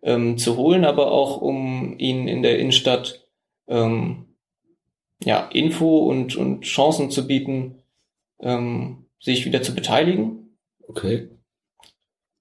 ähm, 0.02 0.36
zu 0.36 0.56
holen, 0.56 0.84
aber 0.84 1.10
auch 1.10 1.40
um 1.40 1.98
ihnen 1.98 2.28
in 2.28 2.42
der 2.42 2.58
Innenstadt 2.58 3.26
ähm, 3.66 4.26
ja, 5.22 5.48
Info 5.52 5.98
und, 5.98 6.36
und 6.36 6.62
Chancen 6.62 7.10
zu 7.10 7.26
bieten, 7.26 7.82
ähm, 8.40 9.06
sich 9.20 9.46
wieder 9.46 9.62
zu 9.62 9.74
beteiligen. 9.74 10.58
Okay. 10.86 11.28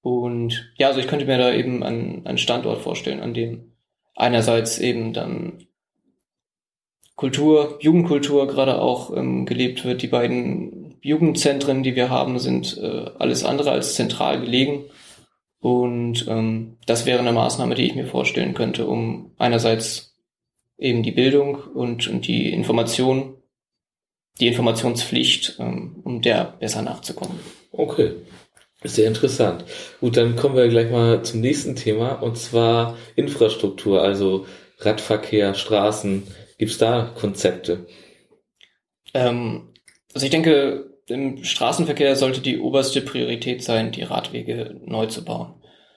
Und 0.02 0.74
ja, 0.78 0.88
also 0.88 1.00
ich 1.00 1.08
könnte 1.08 1.26
mir 1.26 1.38
da 1.38 1.54
eben 1.54 1.82
einen, 1.84 2.26
einen 2.28 2.38
Standort 2.38 2.82
vorstellen, 2.82 3.22
an 3.22 3.34
dem 3.34 3.72
einerseits 4.16 4.78
eben 4.80 5.14
dann 5.14 5.66
Kultur, 7.16 7.78
Jugendkultur 7.82 8.48
gerade 8.48 8.82
auch 8.82 9.16
ähm, 9.16 9.46
gelebt 9.46 9.86
wird. 9.86 10.02
Die 10.02 10.08
beiden 10.08 10.98
Jugendzentren, 11.02 11.84
die 11.84 11.96
wir 11.96 12.10
haben, 12.10 12.40
sind 12.40 12.78
äh, 12.78 13.12
alles 13.20 13.46
andere 13.46 13.72
als 13.72 13.96
zentral 13.96 14.42
gelegen. 14.42 14.86
Und 15.60 16.28
ähm, 16.28 16.78
das 16.86 17.06
wäre 17.06 17.20
eine 17.20 17.32
Maßnahme, 17.32 17.76
die 17.76 17.86
ich 17.86 17.96
mir 17.96 18.08
vorstellen 18.08 18.54
könnte, 18.54 18.88
um 18.88 19.32
einerseits 19.38 20.18
eben 20.78 21.04
die 21.04 21.12
Bildung 21.12 21.56
und, 21.56 22.08
und 22.08 22.28
die 22.28 22.52
Information, 22.52 23.36
die 24.40 24.48
Informationspflicht, 24.48 25.58
ähm, 25.60 26.02
um 26.04 26.22
der 26.22 26.56
besser 26.60 26.82
nachzukommen. 26.82 27.40
Okay. 27.72 28.14
Sehr 28.86 29.08
interessant. 29.08 29.64
Gut, 30.02 30.18
dann 30.18 30.36
kommen 30.36 30.58
wir 30.58 30.68
gleich 30.68 30.92
mal 30.92 31.24
zum 31.24 31.40
nächsten 31.40 31.76
Thema 31.76 32.22
und 32.22 32.38
zwar 32.38 32.98
Infrastruktur, 33.16 34.02
also 34.02 34.46
Radverkehr, 34.80 35.54
Straßen. 35.54 36.24
Gibt 36.58 36.72
es 36.72 36.78
da 36.78 37.14
Konzepte? 37.16 37.88
Ähm, 39.14 39.74
also 40.14 40.26
ich 40.26 40.32
denke, 40.32 40.94
im 41.08 41.44
Straßenverkehr 41.44 42.16
sollte 42.16 42.42
die 42.42 42.60
oberste 42.60 43.02
Priorität 43.02 43.64
sein, 43.64 43.92
die 43.92 44.04
Radwege 44.04 44.80
neu 44.84 45.06
zu 45.06 45.24
bauen. 45.24 45.54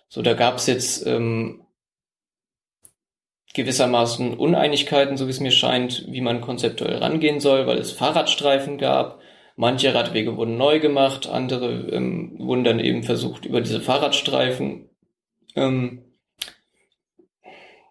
So, 0.09 0.23
da 0.23 0.35
gab 0.35 0.59
es 0.59 0.67
jetzt 0.67 1.07
ähm, 1.07 1.66
gewissermaßen 3.57 4.35
Uneinigkeiten, 4.35 5.17
so 5.17 5.27
wie 5.27 5.31
es 5.31 5.41
mir 5.41 5.51
scheint, 5.51 6.05
wie 6.09 6.21
man 6.21 6.41
konzeptuell 6.41 6.99
rangehen 6.99 7.41
soll, 7.41 7.67
weil 7.67 7.79
es 7.79 7.91
Fahrradstreifen 7.91 8.79
gab. 8.79 9.21
Manche 9.57 9.95
Radwege 9.95 10.37
wurden 10.37 10.59
neu 10.59 10.79
gemacht, 10.81 11.27
andere 11.27 11.89
ähm, 11.91 12.37
wurden 12.39 12.65
dann 12.65 12.79
eben 12.79 13.03
versucht, 13.03 13.47
über 13.47 13.63
diese 13.63 13.81
Fahrradstreifen 13.81 14.91
ähm, 15.57 16.03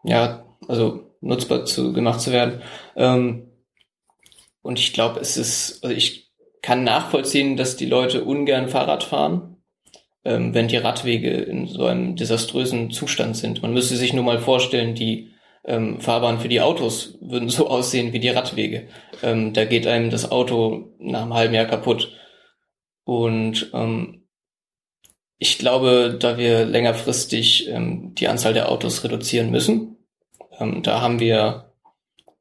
ja, 0.03 0.45
also 0.67 1.11
nutzbar 1.21 1.65
zu, 1.65 1.91
gemacht 1.91 2.21
zu 2.21 2.31
werden. 2.31 2.61
Ähm, 2.95 3.47
und 4.61 4.79
ich 4.79 4.93
glaube, 4.93 5.19
es 5.19 5.37
ist, 5.37 5.83
also 5.83 5.95
ich 5.95 6.31
kann 6.61 6.83
nachvollziehen, 6.83 7.57
dass 7.57 7.75
die 7.75 7.85
Leute 7.85 8.23
ungern 8.23 8.69
Fahrrad 8.69 9.03
fahren, 9.03 9.57
ähm, 10.23 10.53
wenn 10.53 10.67
die 10.67 10.77
Radwege 10.77 11.31
in 11.31 11.67
so 11.67 11.85
einem 11.85 12.15
desaströsen 12.15 12.91
Zustand 12.91 13.35
sind. 13.37 13.61
Man 13.61 13.73
müsste 13.73 13.95
sich 13.95 14.13
nur 14.13 14.23
mal 14.23 14.39
vorstellen, 14.39 14.95
die 14.95 15.31
ähm, 15.65 15.99
Fahrbahnen 15.99 16.39
für 16.39 16.47
die 16.47 16.61
Autos 16.61 17.17
würden 17.21 17.49
so 17.49 17.67
aussehen 17.69 18.13
wie 18.13 18.19
die 18.19 18.29
Radwege. 18.29 18.87
Ähm, 19.23 19.53
da 19.53 19.65
geht 19.65 19.87
einem 19.87 20.09
das 20.09 20.31
Auto 20.31 20.93
nach 20.99 21.23
einem 21.23 21.33
halben 21.33 21.53
Jahr 21.53 21.65
kaputt. 21.65 22.11
Und 23.03 23.71
ähm, 23.73 24.27
ich 25.37 25.57
glaube, 25.57 26.17
da 26.19 26.37
wir 26.37 26.65
längerfristig 26.65 27.69
ähm, 27.69 28.15
die 28.15 28.27
Anzahl 28.27 28.53
der 28.53 28.69
Autos 28.69 29.03
reduzieren 29.03 29.51
müssen, 29.51 29.97
ähm, 30.59 30.81
da 30.81 31.01
haben 31.01 31.19
wir 31.19 31.73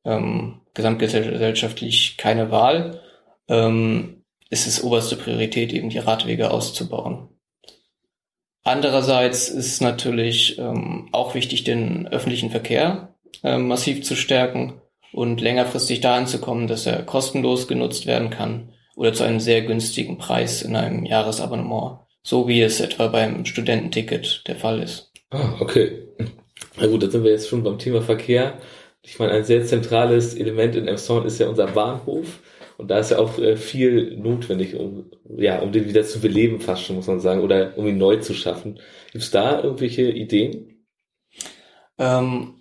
ähm, 0.05 0.61
gesamtgesellschaftlich 0.75 2.17
keine 2.17 2.51
Wahl 2.51 3.01
ähm, 3.49 4.25
ist 4.51 4.67
es 4.67 4.83
oberste 4.83 5.17
Priorität, 5.17 5.73
eben 5.73 5.89
die 5.89 5.99
Radwege 5.99 6.51
auszubauen. 6.51 7.29
Andererseits 8.63 9.49
ist 9.49 9.83
natürlich 9.83 10.59
ähm, 10.59 11.09
auch 11.13 11.35
wichtig, 11.35 11.65
den 11.65 12.09
öffentlichen 12.09 12.51
Verkehr 12.51 13.14
äh, 13.43 13.59
massiv 13.59 14.05
zu 14.05 14.17
stärken 14.17 14.81
und 15.13 15.41
längerfristig 15.41 16.01
dahin 16.01 16.27
zu 16.27 16.39
kommen, 16.39 16.67
dass 16.67 16.87
er 16.87 17.03
kostenlos 17.03 17.69
genutzt 17.69 18.07
werden 18.07 18.31
kann 18.31 18.73
oder 18.97 19.13
zu 19.13 19.25
einem 19.25 19.41
sehr 19.41 19.63
günstigen 19.63 20.19
Preis 20.19 20.63
in 20.63 20.77
einem 20.77 21.05
Jahresabonnement, 21.05 22.01
so 22.23 22.49
wie 22.49 22.63
es 22.63 22.81
etwa 22.81 23.09
beim 23.09 23.45
Studententicket 23.45 24.43
der 24.47 24.57
Fall 24.57 24.83
ist. 24.83 25.13
Ah, 25.31 25.55
okay. 25.61 26.07
Na 26.77 26.87
gut, 26.87 27.03
da 27.03 27.11
sind 27.11 27.25
wir 27.25 27.31
jetzt 27.31 27.49
schon 27.49 27.63
beim 27.63 27.79
Thema 27.79 28.03
Verkehr. 28.03 28.59
Ich 29.03 29.19
meine, 29.19 29.33
ein 29.33 29.45
sehr 29.45 29.65
zentrales 29.65 30.35
Element 30.35 30.77
in 30.77 30.89
Emson 30.89 31.27
ist 31.27 31.39
ja 31.39 31.49
unser 31.49 31.67
Bahnhof. 31.67 32.41
Und 32.77 32.91
da 32.91 32.99
ist 32.99 33.13
ja 33.13 33.19
auch 33.19 33.39
äh, 33.39 33.57
viel 33.57 34.17
notwendig, 34.17 34.75
um, 34.75 35.11
ja, 35.37 35.61
um 35.61 35.71
den 35.71 35.89
wieder 35.89 36.03
zu 36.03 36.21
beleben, 36.21 36.61
fast 36.61 36.83
schon, 36.83 36.97
muss 36.97 37.07
man 37.07 37.21
sagen, 37.21 37.41
oder 37.41 37.79
um 37.79 37.87
ihn 37.87 37.99
neu 37.99 38.17
zu 38.17 38.35
schaffen. 38.35 38.81
Gibt 39.13 39.25
es 39.25 39.31
da 39.31 39.63
irgendwelche 39.63 40.11
Ideen? 40.11 40.85
Ähm, 41.99 42.55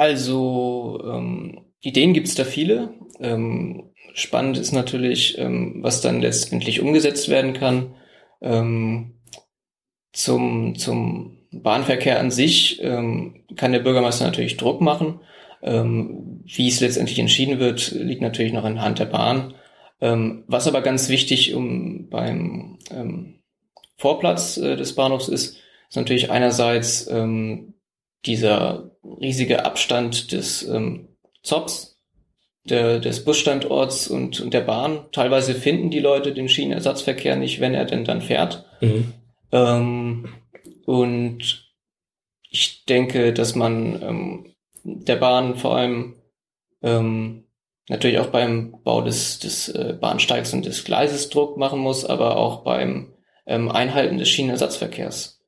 also, 0.00 0.98
ähm, 1.04 1.60
Ideen 1.82 2.14
gibt 2.14 2.26
es 2.26 2.34
da 2.34 2.44
viele. 2.44 2.94
Ähm, 3.20 3.90
spannend 4.14 4.56
ist 4.56 4.72
natürlich, 4.72 5.36
ähm, 5.36 5.80
was 5.82 6.00
dann 6.00 6.22
letztendlich 6.22 6.80
umgesetzt 6.80 7.28
werden 7.28 7.52
kann. 7.52 7.94
Ähm, 8.40 9.20
zum, 10.14 10.74
zum 10.76 11.36
Bahnverkehr 11.52 12.18
an 12.18 12.30
sich 12.30 12.82
ähm, 12.82 13.44
kann 13.56 13.72
der 13.72 13.80
Bürgermeister 13.80 14.24
natürlich 14.24 14.56
Druck 14.56 14.80
machen. 14.80 15.20
Ähm, 15.62 16.44
wie 16.46 16.68
es 16.68 16.80
letztendlich 16.80 17.18
entschieden 17.18 17.58
wird, 17.58 17.90
liegt 17.90 18.22
natürlich 18.22 18.54
noch 18.54 18.64
in 18.64 18.80
Hand 18.80 19.00
der 19.00 19.04
Bahn. 19.04 19.52
Ähm, 20.00 20.44
was 20.46 20.66
aber 20.66 20.80
ganz 20.80 21.10
wichtig 21.10 21.52
um, 21.52 22.08
beim 22.08 22.78
ähm, 22.90 23.42
Vorplatz 23.98 24.56
äh, 24.56 24.76
des 24.76 24.94
Bahnhofs 24.94 25.28
ist, 25.28 25.58
ist 25.90 25.96
natürlich 25.96 26.30
einerseits 26.30 27.06
ähm, 27.10 27.74
dieser 28.26 28.90
riesige 29.02 29.64
Abstand 29.64 30.32
des 30.32 30.66
ähm, 30.66 31.08
ZOPs, 31.42 31.98
der, 32.64 32.98
des 32.98 33.24
Busstandorts 33.24 34.08
und, 34.08 34.40
und 34.40 34.52
der 34.52 34.60
Bahn. 34.60 35.06
Teilweise 35.12 35.54
finden 35.54 35.90
die 35.90 36.00
Leute 36.00 36.32
den 36.32 36.48
Schienenersatzverkehr 36.48 37.36
nicht, 37.36 37.60
wenn 37.60 37.74
er 37.74 37.86
denn 37.86 38.04
dann 38.04 38.20
fährt. 38.20 38.66
Mhm. 38.80 39.12
Ähm, 39.52 40.28
und 40.84 41.70
ich 42.50 42.84
denke, 42.84 43.32
dass 43.32 43.54
man 43.54 44.02
ähm, 44.02 44.54
der 44.84 45.16
Bahn 45.16 45.56
vor 45.56 45.76
allem 45.76 46.16
ähm, 46.82 47.44
natürlich 47.88 48.18
auch 48.18 48.28
beim 48.28 48.76
Bau 48.82 49.02
des, 49.02 49.38
des 49.38 49.68
äh, 49.68 49.96
Bahnsteigs 50.00 50.52
und 50.52 50.66
des 50.66 50.84
Gleises 50.84 51.28
Druck 51.30 51.56
machen 51.56 51.80
muss, 51.80 52.04
aber 52.04 52.36
auch 52.36 52.62
beim 52.64 53.14
ähm, 53.46 53.70
Einhalten 53.70 54.18
des 54.18 54.28
Schienenersatzverkehrs. 54.28 55.39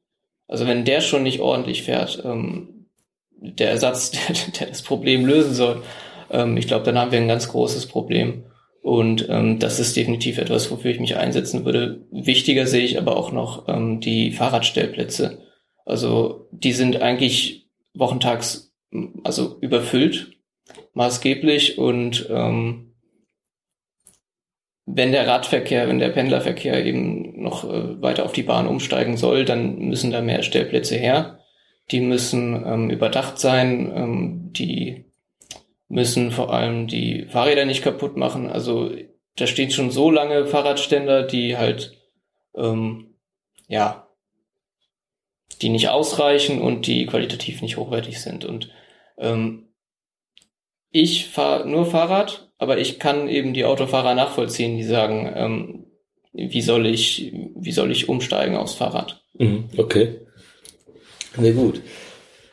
Also 0.48 0.66
wenn 0.66 0.84
der 0.84 1.00
schon 1.00 1.22
nicht 1.22 1.40
ordentlich 1.40 1.82
fährt, 1.82 2.22
ähm, 2.24 2.88
der 3.30 3.70
Ersatz, 3.70 4.10
der, 4.28 4.34
der 4.58 4.66
das 4.68 4.82
Problem 4.82 5.26
lösen 5.26 5.54
soll, 5.54 5.82
ähm, 6.30 6.56
ich 6.56 6.66
glaube, 6.66 6.84
dann 6.84 6.98
haben 6.98 7.12
wir 7.12 7.20
ein 7.20 7.28
ganz 7.28 7.48
großes 7.48 7.86
Problem. 7.86 8.44
Und 8.82 9.28
ähm, 9.28 9.60
das 9.60 9.78
ist 9.78 9.96
definitiv 9.96 10.38
etwas, 10.38 10.70
wofür 10.70 10.90
ich 10.90 10.98
mich 10.98 11.16
einsetzen 11.16 11.64
würde. 11.64 12.04
Wichtiger 12.10 12.66
sehe 12.66 12.84
ich 12.84 12.98
aber 12.98 13.16
auch 13.16 13.30
noch 13.30 13.68
ähm, 13.68 14.00
die 14.00 14.32
Fahrradstellplätze. 14.32 15.38
Also 15.84 16.48
die 16.50 16.72
sind 16.72 17.00
eigentlich 17.00 17.68
wochentags 17.94 18.72
also 19.24 19.56
überfüllt, 19.60 20.32
maßgeblich 20.94 21.78
und 21.78 22.28
ähm, 22.30 22.91
wenn 24.86 25.12
der 25.12 25.26
Radverkehr, 25.26 25.88
wenn 25.88 25.98
der 25.98 26.08
Pendlerverkehr 26.08 26.84
eben 26.84 27.40
noch 27.40 27.64
äh, 27.64 28.02
weiter 28.02 28.24
auf 28.24 28.32
die 28.32 28.42
Bahn 28.42 28.66
umsteigen 28.66 29.16
soll, 29.16 29.44
dann 29.44 29.78
müssen 29.78 30.10
da 30.10 30.20
mehr 30.20 30.42
Stellplätze 30.42 30.96
her. 30.96 31.38
Die 31.90 32.00
müssen 32.00 32.64
ähm, 32.66 32.90
überdacht 32.90 33.38
sein, 33.38 33.92
ähm, 33.94 34.52
die 34.52 35.04
müssen 35.88 36.30
vor 36.30 36.52
allem 36.52 36.86
die 36.86 37.26
Fahrräder 37.28 37.64
nicht 37.64 37.82
kaputt 37.82 38.16
machen. 38.16 38.50
Also 38.50 38.90
da 39.36 39.46
stehen 39.46 39.70
schon 39.70 39.90
so 39.90 40.10
lange 40.10 40.46
Fahrradständer, 40.46 41.24
die 41.24 41.56
halt 41.56 41.92
ähm, 42.56 43.14
ja 43.68 44.08
die 45.60 45.68
nicht 45.68 45.88
ausreichen 45.88 46.60
und 46.60 46.86
die 46.86 47.06
qualitativ 47.06 47.62
nicht 47.62 47.76
hochwertig 47.76 48.20
sind. 48.20 48.44
Und 48.44 48.70
ähm, 49.18 49.68
ich 50.92 51.28
fahre 51.28 51.68
nur 51.68 51.86
Fahrrad, 51.86 52.52
aber 52.58 52.78
ich 52.78 52.98
kann 52.98 53.28
eben 53.28 53.54
die 53.54 53.64
Autofahrer 53.64 54.14
nachvollziehen, 54.14 54.76
die 54.76 54.84
sagen, 54.84 55.32
ähm, 55.34 55.86
wie 56.32 56.62
soll 56.62 56.86
ich, 56.86 57.32
wie 57.56 57.72
soll 57.72 57.90
ich 57.90 58.08
umsteigen 58.08 58.56
aufs 58.56 58.74
Fahrrad? 58.74 59.24
Mhm, 59.38 59.68
okay. 59.76 60.20
Sehr 61.36 61.52
gut. 61.52 61.80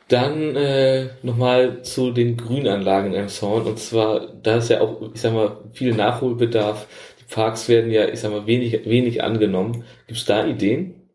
Dann 0.08 0.56
äh, 0.56 1.10
nochmal 1.22 1.84
zu 1.84 2.12
den 2.12 2.36
Grünanlagen 2.36 3.14
im 3.14 3.28
Zorn. 3.28 3.68
Und 3.68 3.78
zwar, 3.78 4.28
da 4.42 4.58
ist 4.58 4.70
ja 4.70 4.82
auch, 4.82 5.14
ich 5.14 5.22
sag 5.22 5.34
mal, 5.34 5.58
viel 5.74 5.94
Nachholbedarf. 5.94 6.88
Die 7.20 7.34
Parks 7.34 7.70
werden 7.70 7.92
ja, 7.92 8.08
ich 8.08 8.20
sag 8.20 8.32
mal, 8.32 8.48
wenig, 8.48 8.86
wenig 8.86 9.22
angenommen. 9.22 9.84
Gibt 10.08 10.20
es 10.20 10.26
da 10.26 10.48
Ideen? 10.48 11.10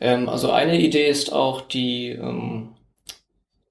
Ähm, 0.00 0.28
also 0.28 0.50
eine 0.50 0.80
Idee 0.80 1.06
ist 1.06 1.32
auch 1.32 1.60
die 1.60 2.08
ähm, 2.08 2.74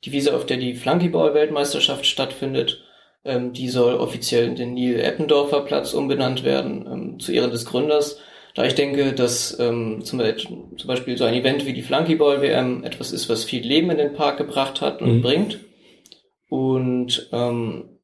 die 0.04 0.12
Wiese, 0.12 0.36
auf 0.36 0.46
der 0.46 0.58
die 0.58 0.76
Flunkyball-Weltmeisterschaft 0.76 2.06
stattfindet, 2.06 2.84
ähm, 3.24 3.54
die 3.54 3.70
soll 3.70 3.96
offiziell 3.96 4.46
in 4.46 4.56
den 4.56 4.74
Neil-Eppendorfer 4.74 5.62
Platz 5.62 5.94
umbenannt 5.94 6.44
werden, 6.44 6.88
ähm, 6.92 7.20
zu 7.20 7.32
Ehren 7.32 7.52
des 7.52 7.66
Gründers. 7.66 8.20
Da 8.56 8.66
ich 8.66 8.76
denke, 8.76 9.14
dass 9.14 9.58
ähm, 9.60 10.04
zum, 10.04 10.22
zum, 10.78 10.88
Beispiel 10.88 11.18
so 11.18 11.24
ein 11.24 11.34
Event 11.34 11.66
wie 11.66 11.74
die 11.74 11.84
Flunkyball-WM 11.84 12.84
etwas 12.84 13.12
ist, 13.12 13.30
was 13.30 13.44
viel 13.44 13.66
Leben 13.66 13.90
in 13.92 13.98
den 13.98 14.14
Park 14.14 14.38
gebracht 14.38 14.82
hat 14.82 15.02
und 15.02 15.18
mhm. 15.18 15.22
bringt. 15.22 15.60
Und 16.50 17.30
ähm, 17.32 18.00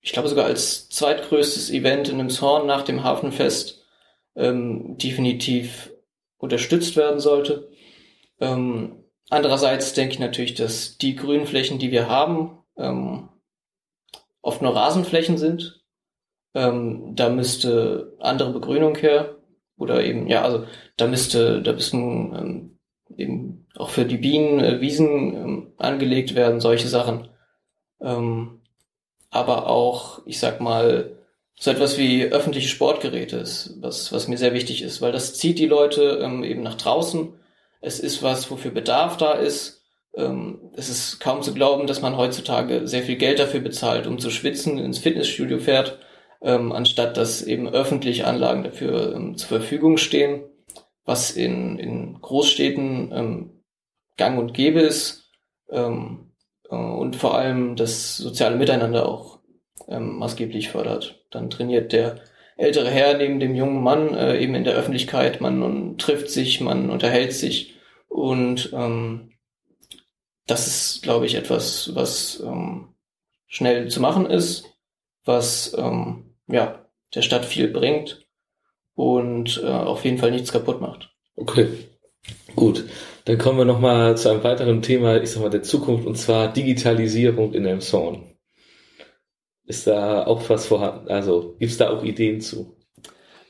ich 0.00 0.12
glaube 0.12 0.28
sogar 0.28 0.46
als 0.46 0.88
zweitgrößtes 0.88 1.70
Event 1.70 2.08
in 2.08 2.40
Horn 2.40 2.66
nach 2.66 2.82
dem 2.82 3.04
Hafenfest 3.04 3.84
ähm, 4.34 4.96
definitiv 4.96 5.90
unterstützt 6.38 6.96
werden 6.96 7.20
sollte. 7.20 7.68
Ähm, 8.40 9.01
Andererseits 9.32 9.94
denke 9.94 10.12
ich 10.12 10.18
natürlich, 10.20 10.52
dass 10.52 10.98
die 10.98 11.16
Grünflächen, 11.16 11.78
die 11.78 11.90
wir 11.90 12.06
haben, 12.06 12.58
ähm, 12.76 13.30
oft 14.42 14.60
nur 14.60 14.76
Rasenflächen 14.76 15.38
sind. 15.38 15.82
Ähm, 16.54 17.14
da 17.16 17.30
müsste 17.30 18.14
andere 18.20 18.52
Begrünung 18.52 18.94
her. 18.96 19.36
oder 19.78 20.04
eben, 20.04 20.26
ja, 20.28 20.42
also 20.42 20.66
da 20.98 21.06
müsste, 21.06 21.62
da 21.62 21.72
müssten 21.72 22.34
ähm, 22.36 22.78
eben 23.16 23.66
auch 23.74 23.88
für 23.88 24.04
die 24.04 24.18
Bienen 24.18 24.60
äh, 24.60 24.82
Wiesen 24.82 25.34
ähm, 25.34 25.72
angelegt 25.78 26.34
werden, 26.34 26.60
solche 26.60 26.88
Sachen. 26.88 27.28
Ähm, 28.02 28.60
aber 29.30 29.66
auch, 29.66 30.20
ich 30.26 30.38
sag 30.40 30.60
mal, 30.60 31.16
so 31.58 31.70
etwas 31.70 31.96
wie 31.96 32.24
öffentliche 32.24 32.68
Sportgeräte 32.68 33.38
ist, 33.38 33.76
was, 33.80 34.12
was 34.12 34.28
mir 34.28 34.36
sehr 34.36 34.52
wichtig 34.52 34.82
ist, 34.82 35.00
weil 35.00 35.12
das 35.12 35.34
zieht 35.38 35.58
die 35.58 35.66
Leute 35.66 36.20
ähm, 36.22 36.44
eben 36.44 36.62
nach 36.62 36.74
draußen. 36.76 37.32
Es 37.82 37.98
ist 38.00 38.22
was, 38.22 38.50
wofür 38.50 38.70
Bedarf 38.70 39.16
da 39.16 39.32
ist. 39.32 39.82
Ähm, 40.14 40.70
es 40.76 40.88
ist 40.88 41.20
kaum 41.20 41.42
zu 41.42 41.52
glauben, 41.52 41.86
dass 41.86 42.00
man 42.00 42.16
heutzutage 42.16 42.86
sehr 42.86 43.02
viel 43.02 43.16
Geld 43.16 43.38
dafür 43.38 43.60
bezahlt, 43.60 44.06
um 44.06 44.18
zu 44.18 44.30
schwitzen, 44.30 44.78
ins 44.78 44.98
Fitnessstudio 44.98 45.58
fährt, 45.58 45.98
ähm, 46.40 46.72
anstatt 46.72 47.16
dass 47.16 47.42
eben 47.42 47.68
öffentliche 47.68 48.26
Anlagen 48.26 48.62
dafür 48.62 49.14
ähm, 49.14 49.36
zur 49.36 49.48
Verfügung 49.48 49.98
stehen, 49.98 50.44
was 51.04 51.32
in, 51.32 51.78
in 51.78 52.20
Großstädten 52.20 53.12
ähm, 53.12 53.62
gang 54.16 54.38
und 54.38 54.54
gäbe 54.54 54.80
ist 54.80 55.30
ähm, 55.70 56.32
äh, 56.70 56.76
und 56.76 57.16
vor 57.16 57.36
allem 57.36 57.74
das 57.74 58.16
soziale 58.16 58.56
Miteinander 58.56 59.08
auch 59.08 59.40
ähm, 59.88 60.18
maßgeblich 60.18 60.68
fördert. 60.68 61.24
Dann 61.30 61.50
trainiert 61.50 61.92
der 61.92 62.20
ältere 62.56 62.90
Herr 62.90 63.16
neben 63.16 63.40
dem 63.40 63.54
jungen 63.54 63.82
Mann 63.82 64.14
äh, 64.14 64.38
eben 64.38 64.54
in 64.54 64.64
der 64.64 64.74
Öffentlichkeit, 64.74 65.40
man 65.40 65.96
trifft 65.98 66.28
sich, 66.30 66.60
man 66.60 66.90
unterhält 66.90 67.32
sich 67.32 67.71
und 68.12 68.70
ähm, 68.74 69.32
das 70.46 70.66
ist, 70.66 71.02
glaube 71.02 71.26
ich, 71.26 71.34
etwas, 71.34 71.94
was 71.94 72.40
ähm, 72.40 72.94
schnell 73.46 73.88
zu 73.88 74.00
machen 74.00 74.26
ist, 74.26 74.64
was 75.24 75.74
ähm, 75.78 76.34
ja 76.46 76.84
der 77.14 77.22
Stadt 77.22 77.44
viel 77.44 77.68
bringt 77.68 78.26
und 78.94 79.62
äh, 79.64 79.68
auf 79.68 80.04
jeden 80.04 80.18
Fall 80.18 80.30
nichts 80.30 80.52
kaputt 80.52 80.80
macht. 80.80 81.10
Okay, 81.36 81.68
gut. 82.54 82.84
Dann 83.24 83.38
kommen 83.38 83.58
wir 83.58 83.64
nochmal 83.64 84.16
zu 84.16 84.28
einem 84.28 84.44
weiteren 84.44 84.82
Thema, 84.82 85.22
ich 85.22 85.30
sag 85.30 85.42
mal, 85.42 85.48
der 85.48 85.62
Zukunft, 85.62 86.06
und 86.06 86.16
zwar 86.16 86.52
Digitalisierung 86.52 87.54
in 87.54 87.64
Emshorn. 87.64 88.34
Ist 89.64 89.86
da 89.86 90.26
auch 90.26 90.48
was 90.50 90.66
vorhanden? 90.66 91.08
Also 91.08 91.54
gibt 91.58 91.72
es 91.72 91.78
da 91.78 91.90
auch 91.90 92.02
Ideen 92.02 92.40
zu? 92.40 92.76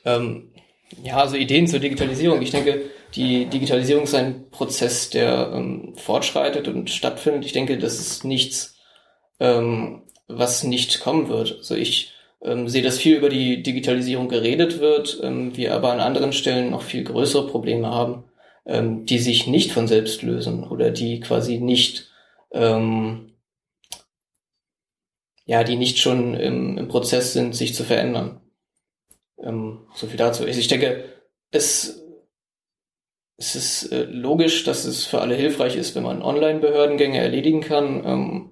Ähm, 0.05 0.53
ja, 1.03 1.17
also 1.17 1.35
Ideen 1.35 1.67
zur 1.67 1.79
Digitalisierung. 1.79 2.41
Ich 2.41 2.51
denke, 2.51 2.91
die 3.15 3.45
Digitalisierung 3.45 4.03
ist 4.03 4.15
ein 4.15 4.49
Prozess, 4.49 5.09
der 5.09 5.51
ähm, 5.53 5.95
fortschreitet 5.97 6.67
und 6.67 6.89
stattfindet. 6.89 7.45
Ich 7.45 7.53
denke, 7.53 7.77
das 7.77 7.99
ist 7.99 8.23
nichts, 8.23 8.77
ähm, 9.39 10.03
was 10.27 10.63
nicht 10.63 11.01
kommen 11.01 11.27
wird. 11.29 11.57
Also 11.57 11.75
ich 11.75 12.13
ähm, 12.41 12.67
sehe, 12.67 12.81
dass 12.81 12.97
viel 12.97 13.17
über 13.17 13.29
die 13.29 13.63
Digitalisierung 13.63 14.29
geredet 14.29 14.79
wird, 14.79 15.19
ähm, 15.23 15.55
wir 15.55 15.73
aber 15.73 15.91
an 15.91 15.99
anderen 15.99 16.33
Stellen 16.33 16.71
noch 16.71 16.81
viel 16.81 17.03
größere 17.03 17.47
Probleme 17.47 17.89
haben, 17.89 18.25
ähm, 18.65 19.05
die 19.05 19.19
sich 19.19 19.47
nicht 19.47 19.71
von 19.71 19.87
selbst 19.87 20.21
lösen 20.23 20.63
oder 20.63 20.91
die 20.91 21.19
quasi 21.19 21.59
nicht 21.59 22.09
ähm, 22.51 23.33
ja, 25.45 25.63
die 25.63 25.75
nicht 25.75 25.99
schon 25.99 26.35
im, 26.35 26.77
im 26.77 26.87
Prozess 26.87 27.33
sind, 27.33 27.55
sich 27.55 27.75
zu 27.75 27.83
verändern. 27.83 28.39
Ähm, 29.41 29.87
so 29.95 30.07
viel 30.07 30.17
dazu. 30.17 30.45
Ich 30.45 30.67
denke, 30.67 31.03
es, 31.51 32.02
es 33.43 33.55
ist 33.55 33.91
äh, 33.91 34.03
logisch, 34.03 34.63
dass 34.63 34.85
es 34.85 35.05
für 35.05 35.19
alle 35.19 35.35
hilfreich 35.35 35.75
ist, 35.75 35.95
wenn 35.95 36.03
man 36.03 36.21
Online-Behördengänge 36.21 37.19
erledigen 37.19 37.59
kann. 37.59 38.01
Ähm, 38.05 38.49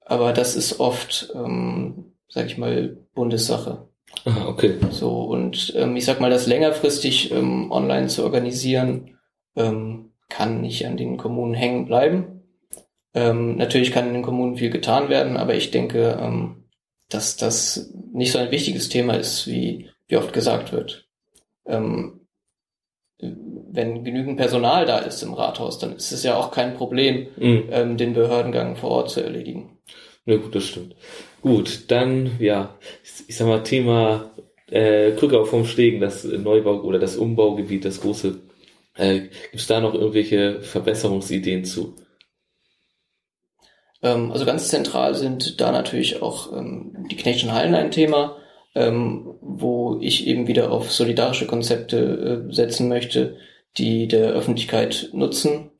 aber 0.00 0.32
das 0.32 0.56
ist 0.56 0.80
oft, 0.80 1.30
ähm, 1.34 2.12
sag 2.28 2.46
ich 2.46 2.56
mal, 2.56 2.96
Bundessache. 3.14 3.88
Aha, 4.24 4.48
okay. 4.48 4.78
So, 4.90 5.22
und 5.24 5.74
ähm, 5.76 5.96
ich 5.96 6.06
sag 6.06 6.20
mal, 6.20 6.30
das 6.30 6.46
längerfristig 6.46 7.30
ähm, 7.30 7.70
online 7.70 8.06
zu 8.06 8.24
organisieren, 8.24 9.18
ähm, 9.54 10.12
kann 10.28 10.62
nicht 10.62 10.86
an 10.86 10.96
den 10.96 11.18
Kommunen 11.18 11.54
hängen 11.54 11.84
bleiben. 11.84 12.42
Ähm, 13.12 13.56
natürlich 13.56 13.92
kann 13.92 14.08
in 14.08 14.14
den 14.14 14.22
Kommunen 14.22 14.56
viel 14.56 14.70
getan 14.70 15.10
werden, 15.10 15.36
aber 15.36 15.54
ich 15.54 15.70
denke, 15.70 16.18
ähm, 16.20 16.64
dass 17.10 17.36
das 17.36 17.92
nicht 18.12 18.32
so 18.32 18.38
ein 18.38 18.50
wichtiges 18.50 18.88
Thema 18.88 19.14
ist, 19.14 19.46
wie, 19.46 19.90
wie 20.08 20.16
oft 20.16 20.32
gesagt 20.32 20.72
wird. 20.72 21.06
Ähm, 21.66 22.15
wenn 23.18 24.04
genügend 24.04 24.36
Personal 24.36 24.84
da 24.84 24.98
ist 24.98 25.22
im 25.22 25.32
Rathaus, 25.32 25.78
dann 25.78 25.96
ist 25.96 26.12
es 26.12 26.22
ja 26.22 26.36
auch 26.36 26.50
kein 26.50 26.74
Problem, 26.74 27.28
mhm. 27.36 27.64
ähm, 27.70 27.96
den 27.96 28.12
Behördengang 28.12 28.76
vor 28.76 28.90
Ort 28.90 29.10
zu 29.10 29.22
erledigen. 29.22 29.78
Ja, 30.26 30.36
gut, 30.36 30.54
das 30.54 30.64
stimmt. 30.64 30.96
Gut, 31.40 31.90
dann, 31.90 32.32
ja, 32.38 32.74
ich, 33.04 33.28
ich 33.28 33.36
sag 33.36 33.46
mal, 33.46 33.62
Thema 33.62 34.30
äh, 34.70 35.12
Krückau 35.12 35.44
vom 35.44 35.64
Stegen, 35.64 36.00
das 36.00 36.24
Neubau 36.24 36.82
oder 36.82 36.98
das 36.98 37.16
Umbaugebiet, 37.16 37.84
das 37.84 38.00
große. 38.00 38.40
Äh, 38.96 39.20
Gibt 39.20 39.54
es 39.54 39.66
da 39.66 39.80
noch 39.80 39.94
irgendwelche 39.94 40.60
Verbesserungsideen 40.60 41.64
zu? 41.64 41.94
Ähm, 44.02 44.32
also 44.32 44.44
ganz 44.44 44.68
zentral 44.68 45.14
sind 45.14 45.60
da 45.60 45.70
natürlich 45.72 46.22
auch 46.22 46.52
ähm, 46.52 47.06
die 47.10 47.16
Knechtschen 47.16 47.52
Hallen 47.52 47.74
ein 47.74 47.90
Thema, 47.90 48.36
ähm, 48.76 49.34
wo 49.40 49.98
ich 50.02 50.26
eben 50.26 50.46
wieder 50.46 50.70
auf 50.70 50.92
solidarische 50.92 51.46
Konzepte 51.46 52.46
äh, 52.48 52.52
setzen 52.54 52.88
möchte, 52.88 53.38
die 53.78 54.06
der 54.06 54.32
Öffentlichkeit 54.32 55.08
nutzen, 55.12 55.70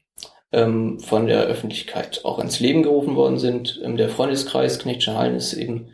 ähm, 0.50 0.98
von 0.98 1.26
der 1.26 1.42
Öffentlichkeit 1.42 2.24
auch 2.24 2.38
ins 2.38 2.58
Leben 2.58 2.82
gerufen 2.82 3.14
worden 3.14 3.38
sind. 3.38 3.80
Ähm, 3.84 3.98
der 3.98 4.08
Freundeskreis 4.08 4.78
Knechtsche 4.78 5.14
Hallen 5.14 5.36
ist 5.36 5.52
eben 5.52 5.90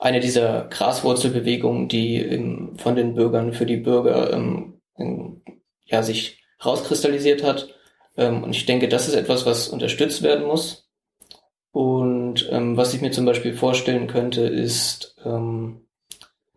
eine 0.00 0.18
dieser 0.18 0.64
Graswurzelbewegungen, 0.64 1.88
die 1.88 2.16
eben 2.16 2.76
von 2.76 2.96
den 2.96 3.14
Bürgern 3.14 3.52
für 3.52 3.66
die 3.66 3.76
Bürger 3.76 4.32
ähm, 4.32 4.80
ja, 5.84 6.02
sich 6.02 6.42
rauskristallisiert 6.64 7.44
hat. 7.44 7.68
Ähm, 8.16 8.42
und 8.42 8.50
ich 8.50 8.66
denke, 8.66 8.88
das 8.88 9.06
ist 9.06 9.14
etwas, 9.14 9.46
was 9.46 9.68
unterstützt 9.68 10.24
werden 10.24 10.44
muss. 10.44 10.88
Und 11.70 12.48
ähm, 12.50 12.76
was 12.76 12.94
ich 12.94 13.00
mir 13.00 13.12
zum 13.12 13.26
Beispiel 13.26 13.54
vorstellen 13.54 14.08
könnte, 14.08 14.42
ist 14.42 15.16
ähm, 15.24 15.81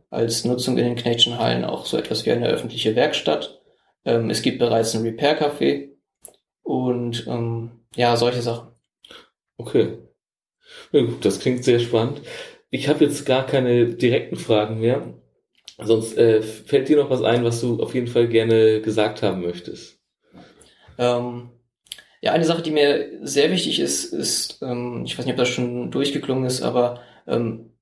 als 0.09 0.45
Nutzung 0.45 0.77
in 0.77 0.85
den 0.85 0.95
Knechtschen 0.95 1.39
Hallen 1.39 1.65
auch 1.65 1.85
so 1.85 1.97
etwas 1.97 2.25
wie 2.25 2.31
eine 2.31 2.47
öffentliche 2.47 2.95
Werkstatt. 2.95 3.61
Ähm, 4.05 4.29
es 4.29 4.41
gibt 4.41 4.59
bereits 4.59 4.95
ein 4.95 5.03
Repair-Café 5.03 5.89
und 6.63 7.25
ähm, 7.27 7.71
ja, 7.95 8.15
solche 8.17 8.41
Sachen. 8.41 8.69
Okay. 9.57 9.97
Ja, 10.91 11.01
gut, 11.01 11.23
das 11.23 11.39
klingt 11.39 11.63
sehr 11.63 11.79
spannend. 11.79 12.21
Ich 12.69 12.87
habe 12.87 13.05
jetzt 13.05 13.25
gar 13.25 13.45
keine 13.45 13.87
direkten 13.93 14.35
Fragen 14.35 14.79
mehr. 14.79 15.13
Sonst 15.77 16.17
äh, 16.17 16.41
fällt 16.41 16.89
dir 16.89 16.97
noch 16.97 17.09
was 17.09 17.21
ein, 17.21 17.43
was 17.43 17.61
du 17.61 17.81
auf 17.81 17.93
jeden 17.93 18.07
Fall 18.07 18.27
gerne 18.27 18.81
gesagt 18.81 19.21
haben 19.21 19.41
möchtest. 19.41 19.99
Ähm, 20.97 21.51
ja, 22.21 22.31
eine 22.31 22.45
Sache, 22.45 22.61
die 22.61 22.71
mir 22.71 23.19
sehr 23.21 23.51
wichtig 23.51 23.79
ist, 23.79 24.05
ist, 24.05 24.61
ähm, 24.61 25.03
ich 25.05 25.17
weiß 25.17 25.25
nicht, 25.25 25.33
ob 25.33 25.39
das 25.39 25.49
schon 25.49 25.91
durchgeklungen 25.91 26.45
ist, 26.45 26.61
aber 26.61 27.01
ähm, 27.27 27.74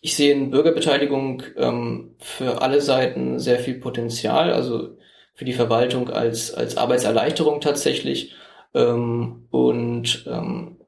ich 0.00 0.16
sehe 0.16 0.32
in 0.32 0.50
Bürgerbeteiligung 0.50 1.42
ähm, 1.56 2.16
für 2.18 2.62
alle 2.62 2.80
Seiten 2.80 3.38
sehr 3.38 3.58
viel 3.58 3.74
Potenzial, 3.74 4.52
also 4.52 4.96
für 5.34 5.44
die 5.44 5.52
Verwaltung 5.52 6.10
als, 6.10 6.54
als 6.54 6.76
Arbeitserleichterung 6.76 7.60
tatsächlich 7.60 8.34
ähm, 8.74 9.46
und 9.50 10.24
ähm, 10.30 10.78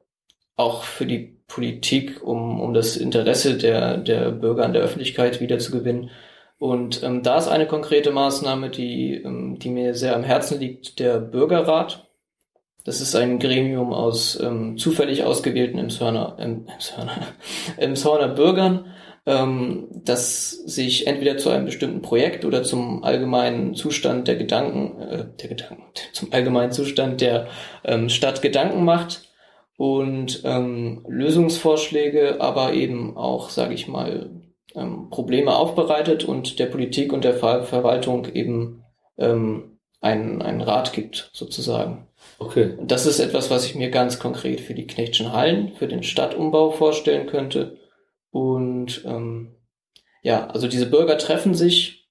auch 0.55 0.83
für 0.83 1.05
die 1.05 1.39
Politik, 1.47 2.23
um, 2.23 2.61
um 2.61 2.73
das 2.73 2.97
Interesse 2.97 3.57
der, 3.57 3.97
der 3.97 4.31
Bürger 4.31 4.65
an 4.65 4.73
der 4.73 4.83
Öffentlichkeit 4.83 5.41
wieder 5.41 5.59
zu 5.59 5.71
gewinnen. 5.71 6.11
Und 6.59 7.03
ähm, 7.03 7.23
da 7.23 7.37
ist 7.37 7.47
eine 7.47 7.67
konkrete 7.67 8.11
Maßnahme, 8.11 8.69
die, 8.69 9.15
ähm, 9.15 9.57
die 9.59 9.69
mir 9.69 9.95
sehr 9.95 10.15
am 10.15 10.23
Herzen 10.23 10.59
liegt, 10.59 10.99
der 10.99 11.19
Bürgerrat. 11.19 12.08
Das 12.89 13.01
ist 13.01 13.15
ein 13.15 13.37
Gremium 13.37 13.93
aus 13.93 14.39
ähm, 14.41 14.75
zufällig 14.79 15.23
ausgewählten 15.23 15.77
Emshörner, 15.77 16.37
ähm, 16.39 16.65
Emshörner, 16.73 17.21
Emshörner 17.77 18.29
Bürgern, 18.29 18.87
ähm, 19.27 19.89
das 19.91 20.49
sich 20.49 21.05
entweder 21.05 21.37
zu 21.37 21.51
einem 21.51 21.65
bestimmten 21.65 22.01
Projekt 22.01 22.45
oder 22.45 22.63
zum 22.63 23.03
allgemeinen 23.03 23.75
Zustand 23.75 24.27
der 24.27 24.37
Gedanken, 24.37 24.99
äh, 25.03 25.25
der 25.39 25.49
Gedanken, 25.49 25.83
zum 26.13 26.33
allgemeinen 26.33 26.71
Zustand 26.71 27.21
der 27.21 27.49
ähm, 27.83 28.09
Stadt 28.09 28.41
Gedanken 28.41 28.83
macht 28.85 29.29
und 29.77 30.41
ähm, 30.43 31.05
Lösungsvorschläge, 31.07 32.41
aber 32.41 32.73
eben 32.73 33.15
auch, 33.15 33.51
sage 33.51 33.75
ich 33.75 33.87
mal, 33.87 34.31
ähm, 34.73 35.11
Probleme 35.11 35.55
aufbereitet 35.55 36.25
und 36.25 36.57
der 36.57 36.65
Politik 36.65 37.13
und 37.13 37.23
der 37.23 37.35
Ver 37.35 37.65
Verwaltung 37.65 38.25
eben 38.33 38.83
ähm, 39.19 39.77
einen, 40.01 40.41
einen 40.41 40.61
Rat 40.61 40.91
gibt, 40.91 41.29
sozusagen. 41.33 42.08
Okay. 42.39 42.73
Und 42.77 42.89
das 42.89 43.05
ist 43.05 43.19
etwas, 43.19 43.51
was 43.51 43.65
ich 43.65 43.75
mir 43.75 43.89
ganz 43.91 44.17
konkret 44.17 44.61
für 44.61 44.73
die 44.73 44.87
Knechtschen 44.87 45.33
Hallen, 45.33 45.73
für 45.75 45.87
den 45.87 46.03
Stadtumbau 46.03 46.71
vorstellen 46.71 47.27
könnte. 47.27 47.77
Und 48.31 49.03
ähm, 49.05 49.55
ja, 50.21 50.47
also 50.47 50.67
diese 50.67 50.89
Bürger 50.89 51.17
treffen 51.17 51.53
sich 51.53 52.07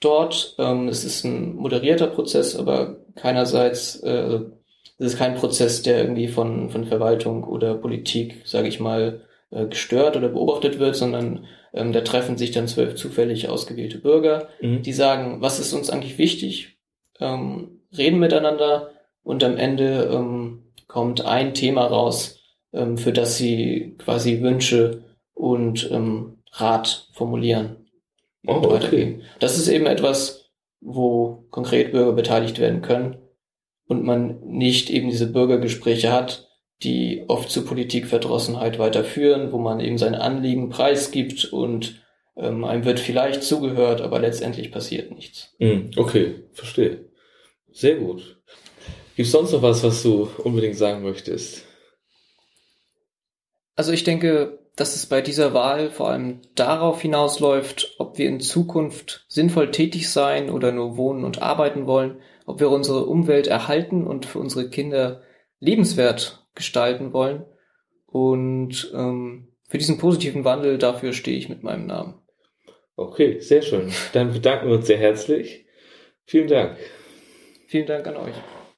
dort. 0.00 0.56
Ähm, 0.58 0.88
es 0.88 1.04
ist 1.04 1.24
ein 1.24 1.54
moderierter 1.54 2.08
Prozess, 2.08 2.56
aber 2.56 3.04
keinerseits, 3.14 4.02
äh, 4.02 4.08
also 4.08 4.50
es 4.98 5.12
ist 5.12 5.18
kein 5.18 5.36
Prozess, 5.36 5.82
der 5.82 6.00
irgendwie 6.00 6.28
von, 6.28 6.70
von 6.70 6.84
Verwaltung 6.84 7.44
oder 7.44 7.74
Politik, 7.74 8.42
sage 8.44 8.68
ich 8.68 8.80
mal, 8.80 9.22
äh, 9.50 9.66
gestört 9.66 10.16
oder 10.16 10.28
beobachtet 10.28 10.80
wird, 10.80 10.96
sondern 10.96 11.46
ähm, 11.72 11.92
da 11.92 12.00
treffen 12.00 12.36
sich 12.36 12.50
dann 12.50 12.66
zwölf 12.66 12.96
zufällig 12.96 13.48
ausgewählte 13.48 13.98
Bürger, 13.98 14.48
mhm. 14.60 14.82
die 14.82 14.92
sagen, 14.92 15.40
was 15.40 15.60
ist 15.60 15.72
uns 15.72 15.88
eigentlich 15.88 16.18
wichtig, 16.18 16.78
ähm, 17.20 17.82
reden 17.96 18.18
miteinander 18.18 18.90
und 19.28 19.44
am 19.44 19.58
Ende 19.58 20.08
ähm, 20.10 20.62
kommt 20.86 21.26
ein 21.26 21.52
Thema 21.52 21.84
raus, 21.84 22.40
ähm, 22.72 22.96
für 22.96 23.12
das 23.12 23.36
sie 23.36 23.94
quasi 23.98 24.40
Wünsche 24.40 25.04
und 25.34 25.90
ähm, 25.92 26.38
Rat 26.52 27.10
formulieren. 27.12 27.90
Oh, 28.46 28.62
okay. 28.62 29.20
Das 29.38 29.58
ist 29.58 29.68
eben 29.68 29.84
etwas, 29.84 30.50
wo 30.80 31.44
konkret 31.50 31.92
Bürger 31.92 32.12
beteiligt 32.12 32.58
werden 32.58 32.80
können 32.80 33.18
und 33.86 34.02
man 34.02 34.40
nicht 34.46 34.88
eben 34.88 35.10
diese 35.10 35.30
Bürgergespräche 35.30 36.10
hat, 36.10 36.48
die 36.82 37.24
oft 37.28 37.50
zu 37.50 37.66
Politikverdrossenheit 37.66 38.78
weiterführen, 38.78 39.52
wo 39.52 39.58
man 39.58 39.78
eben 39.80 39.98
seine 39.98 40.22
Anliegen 40.22 40.70
preisgibt 40.70 41.44
und 41.52 42.02
ähm, 42.34 42.64
einem 42.64 42.86
wird 42.86 42.98
vielleicht 42.98 43.42
zugehört, 43.42 44.00
aber 44.00 44.20
letztendlich 44.20 44.72
passiert 44.72 45.10
nichts. 45.10 45.54
Hm, 45.58 45.90
okay, 45.98 46.44
verstehe. 46.54 47.10
Sehr 47.70 47.96
gut. 47.96 48.37
Gibt 49.18 49.26
es 49.26 49.32
sonst 49.32 49.50
noch 49.50 49.62
was, 49.62 49.82
was 49.82 50.04
du 50.04 50.28
unbedingt 50.44 50.76
sagen 50.76 51.02
möchtest? 51.02 51.66
Also 53.74 53.90
ich 53.90 54.04
denke, 54.04 54.60
dass 54.76 54.94
es 54.94 55.06
bei 55.06 55.20
dieser 55.20 55.52
Wahl 55.54 55.90
vor 55.90 56.10
allem 56.10 56.40
darauf 56.54 57.02
hinausläuft, 57.02 57.96
ob 57.98 58.16
wir 58.16 58.28
in 58.28 58.38
Zukunft 58.38 59.24
sinnvoll 59.26 59.72
tätig 59.72 60.08
sein 60.08 60.48
oder 60.48 60.70
nur 60.70 60.96
wohnen 60.96 61.24
und 61.24 61.42
arbeiten 61.42 61.88
wollen, 61.88 62.20
ob 62.46 62.60
wir 62.60 62.70
unsere 62.70 63.06
Umwelt 63.06 63.48
erhalten 63.48 64.06
und 64.06 64.24
für 64.24 64.38
unsere 64.38 64.70
Kinder 64.70 65.22
lebenswert 65.58 66.46
gestalten 66.54 67.12
wollen. 67.12 67.44
Und 68.06 68.92
ähm, 68.94 69.48
für 69.68 69.78
diesen 69.78 69.98
positiven 69.98 70.44
Wandel, 70.44 70.78
dafür 70.78 71.12
stehe 71.12 71.38
ich 71.38 71.48
mit 71.48 71.64
meinem 71.64 71.86
Namen. 71.86 72.22
Okay, 72.94 73.40
sehr 73.40 73.62
schön. 73.62 73.90
Dann 74.12 74.32
bedanken 74.32 74.68
wir 74.68 74.76
uns 74.76 74.86
sehr 74.86 74.98
herzlich. 74.98 75.66
Vielen 76.24 76.46
Dank. 76.46 76.76
Vielen 77.66 77.86
Dank 77.86 78.06
an 78.06 78.16
euch. 78.18 78.34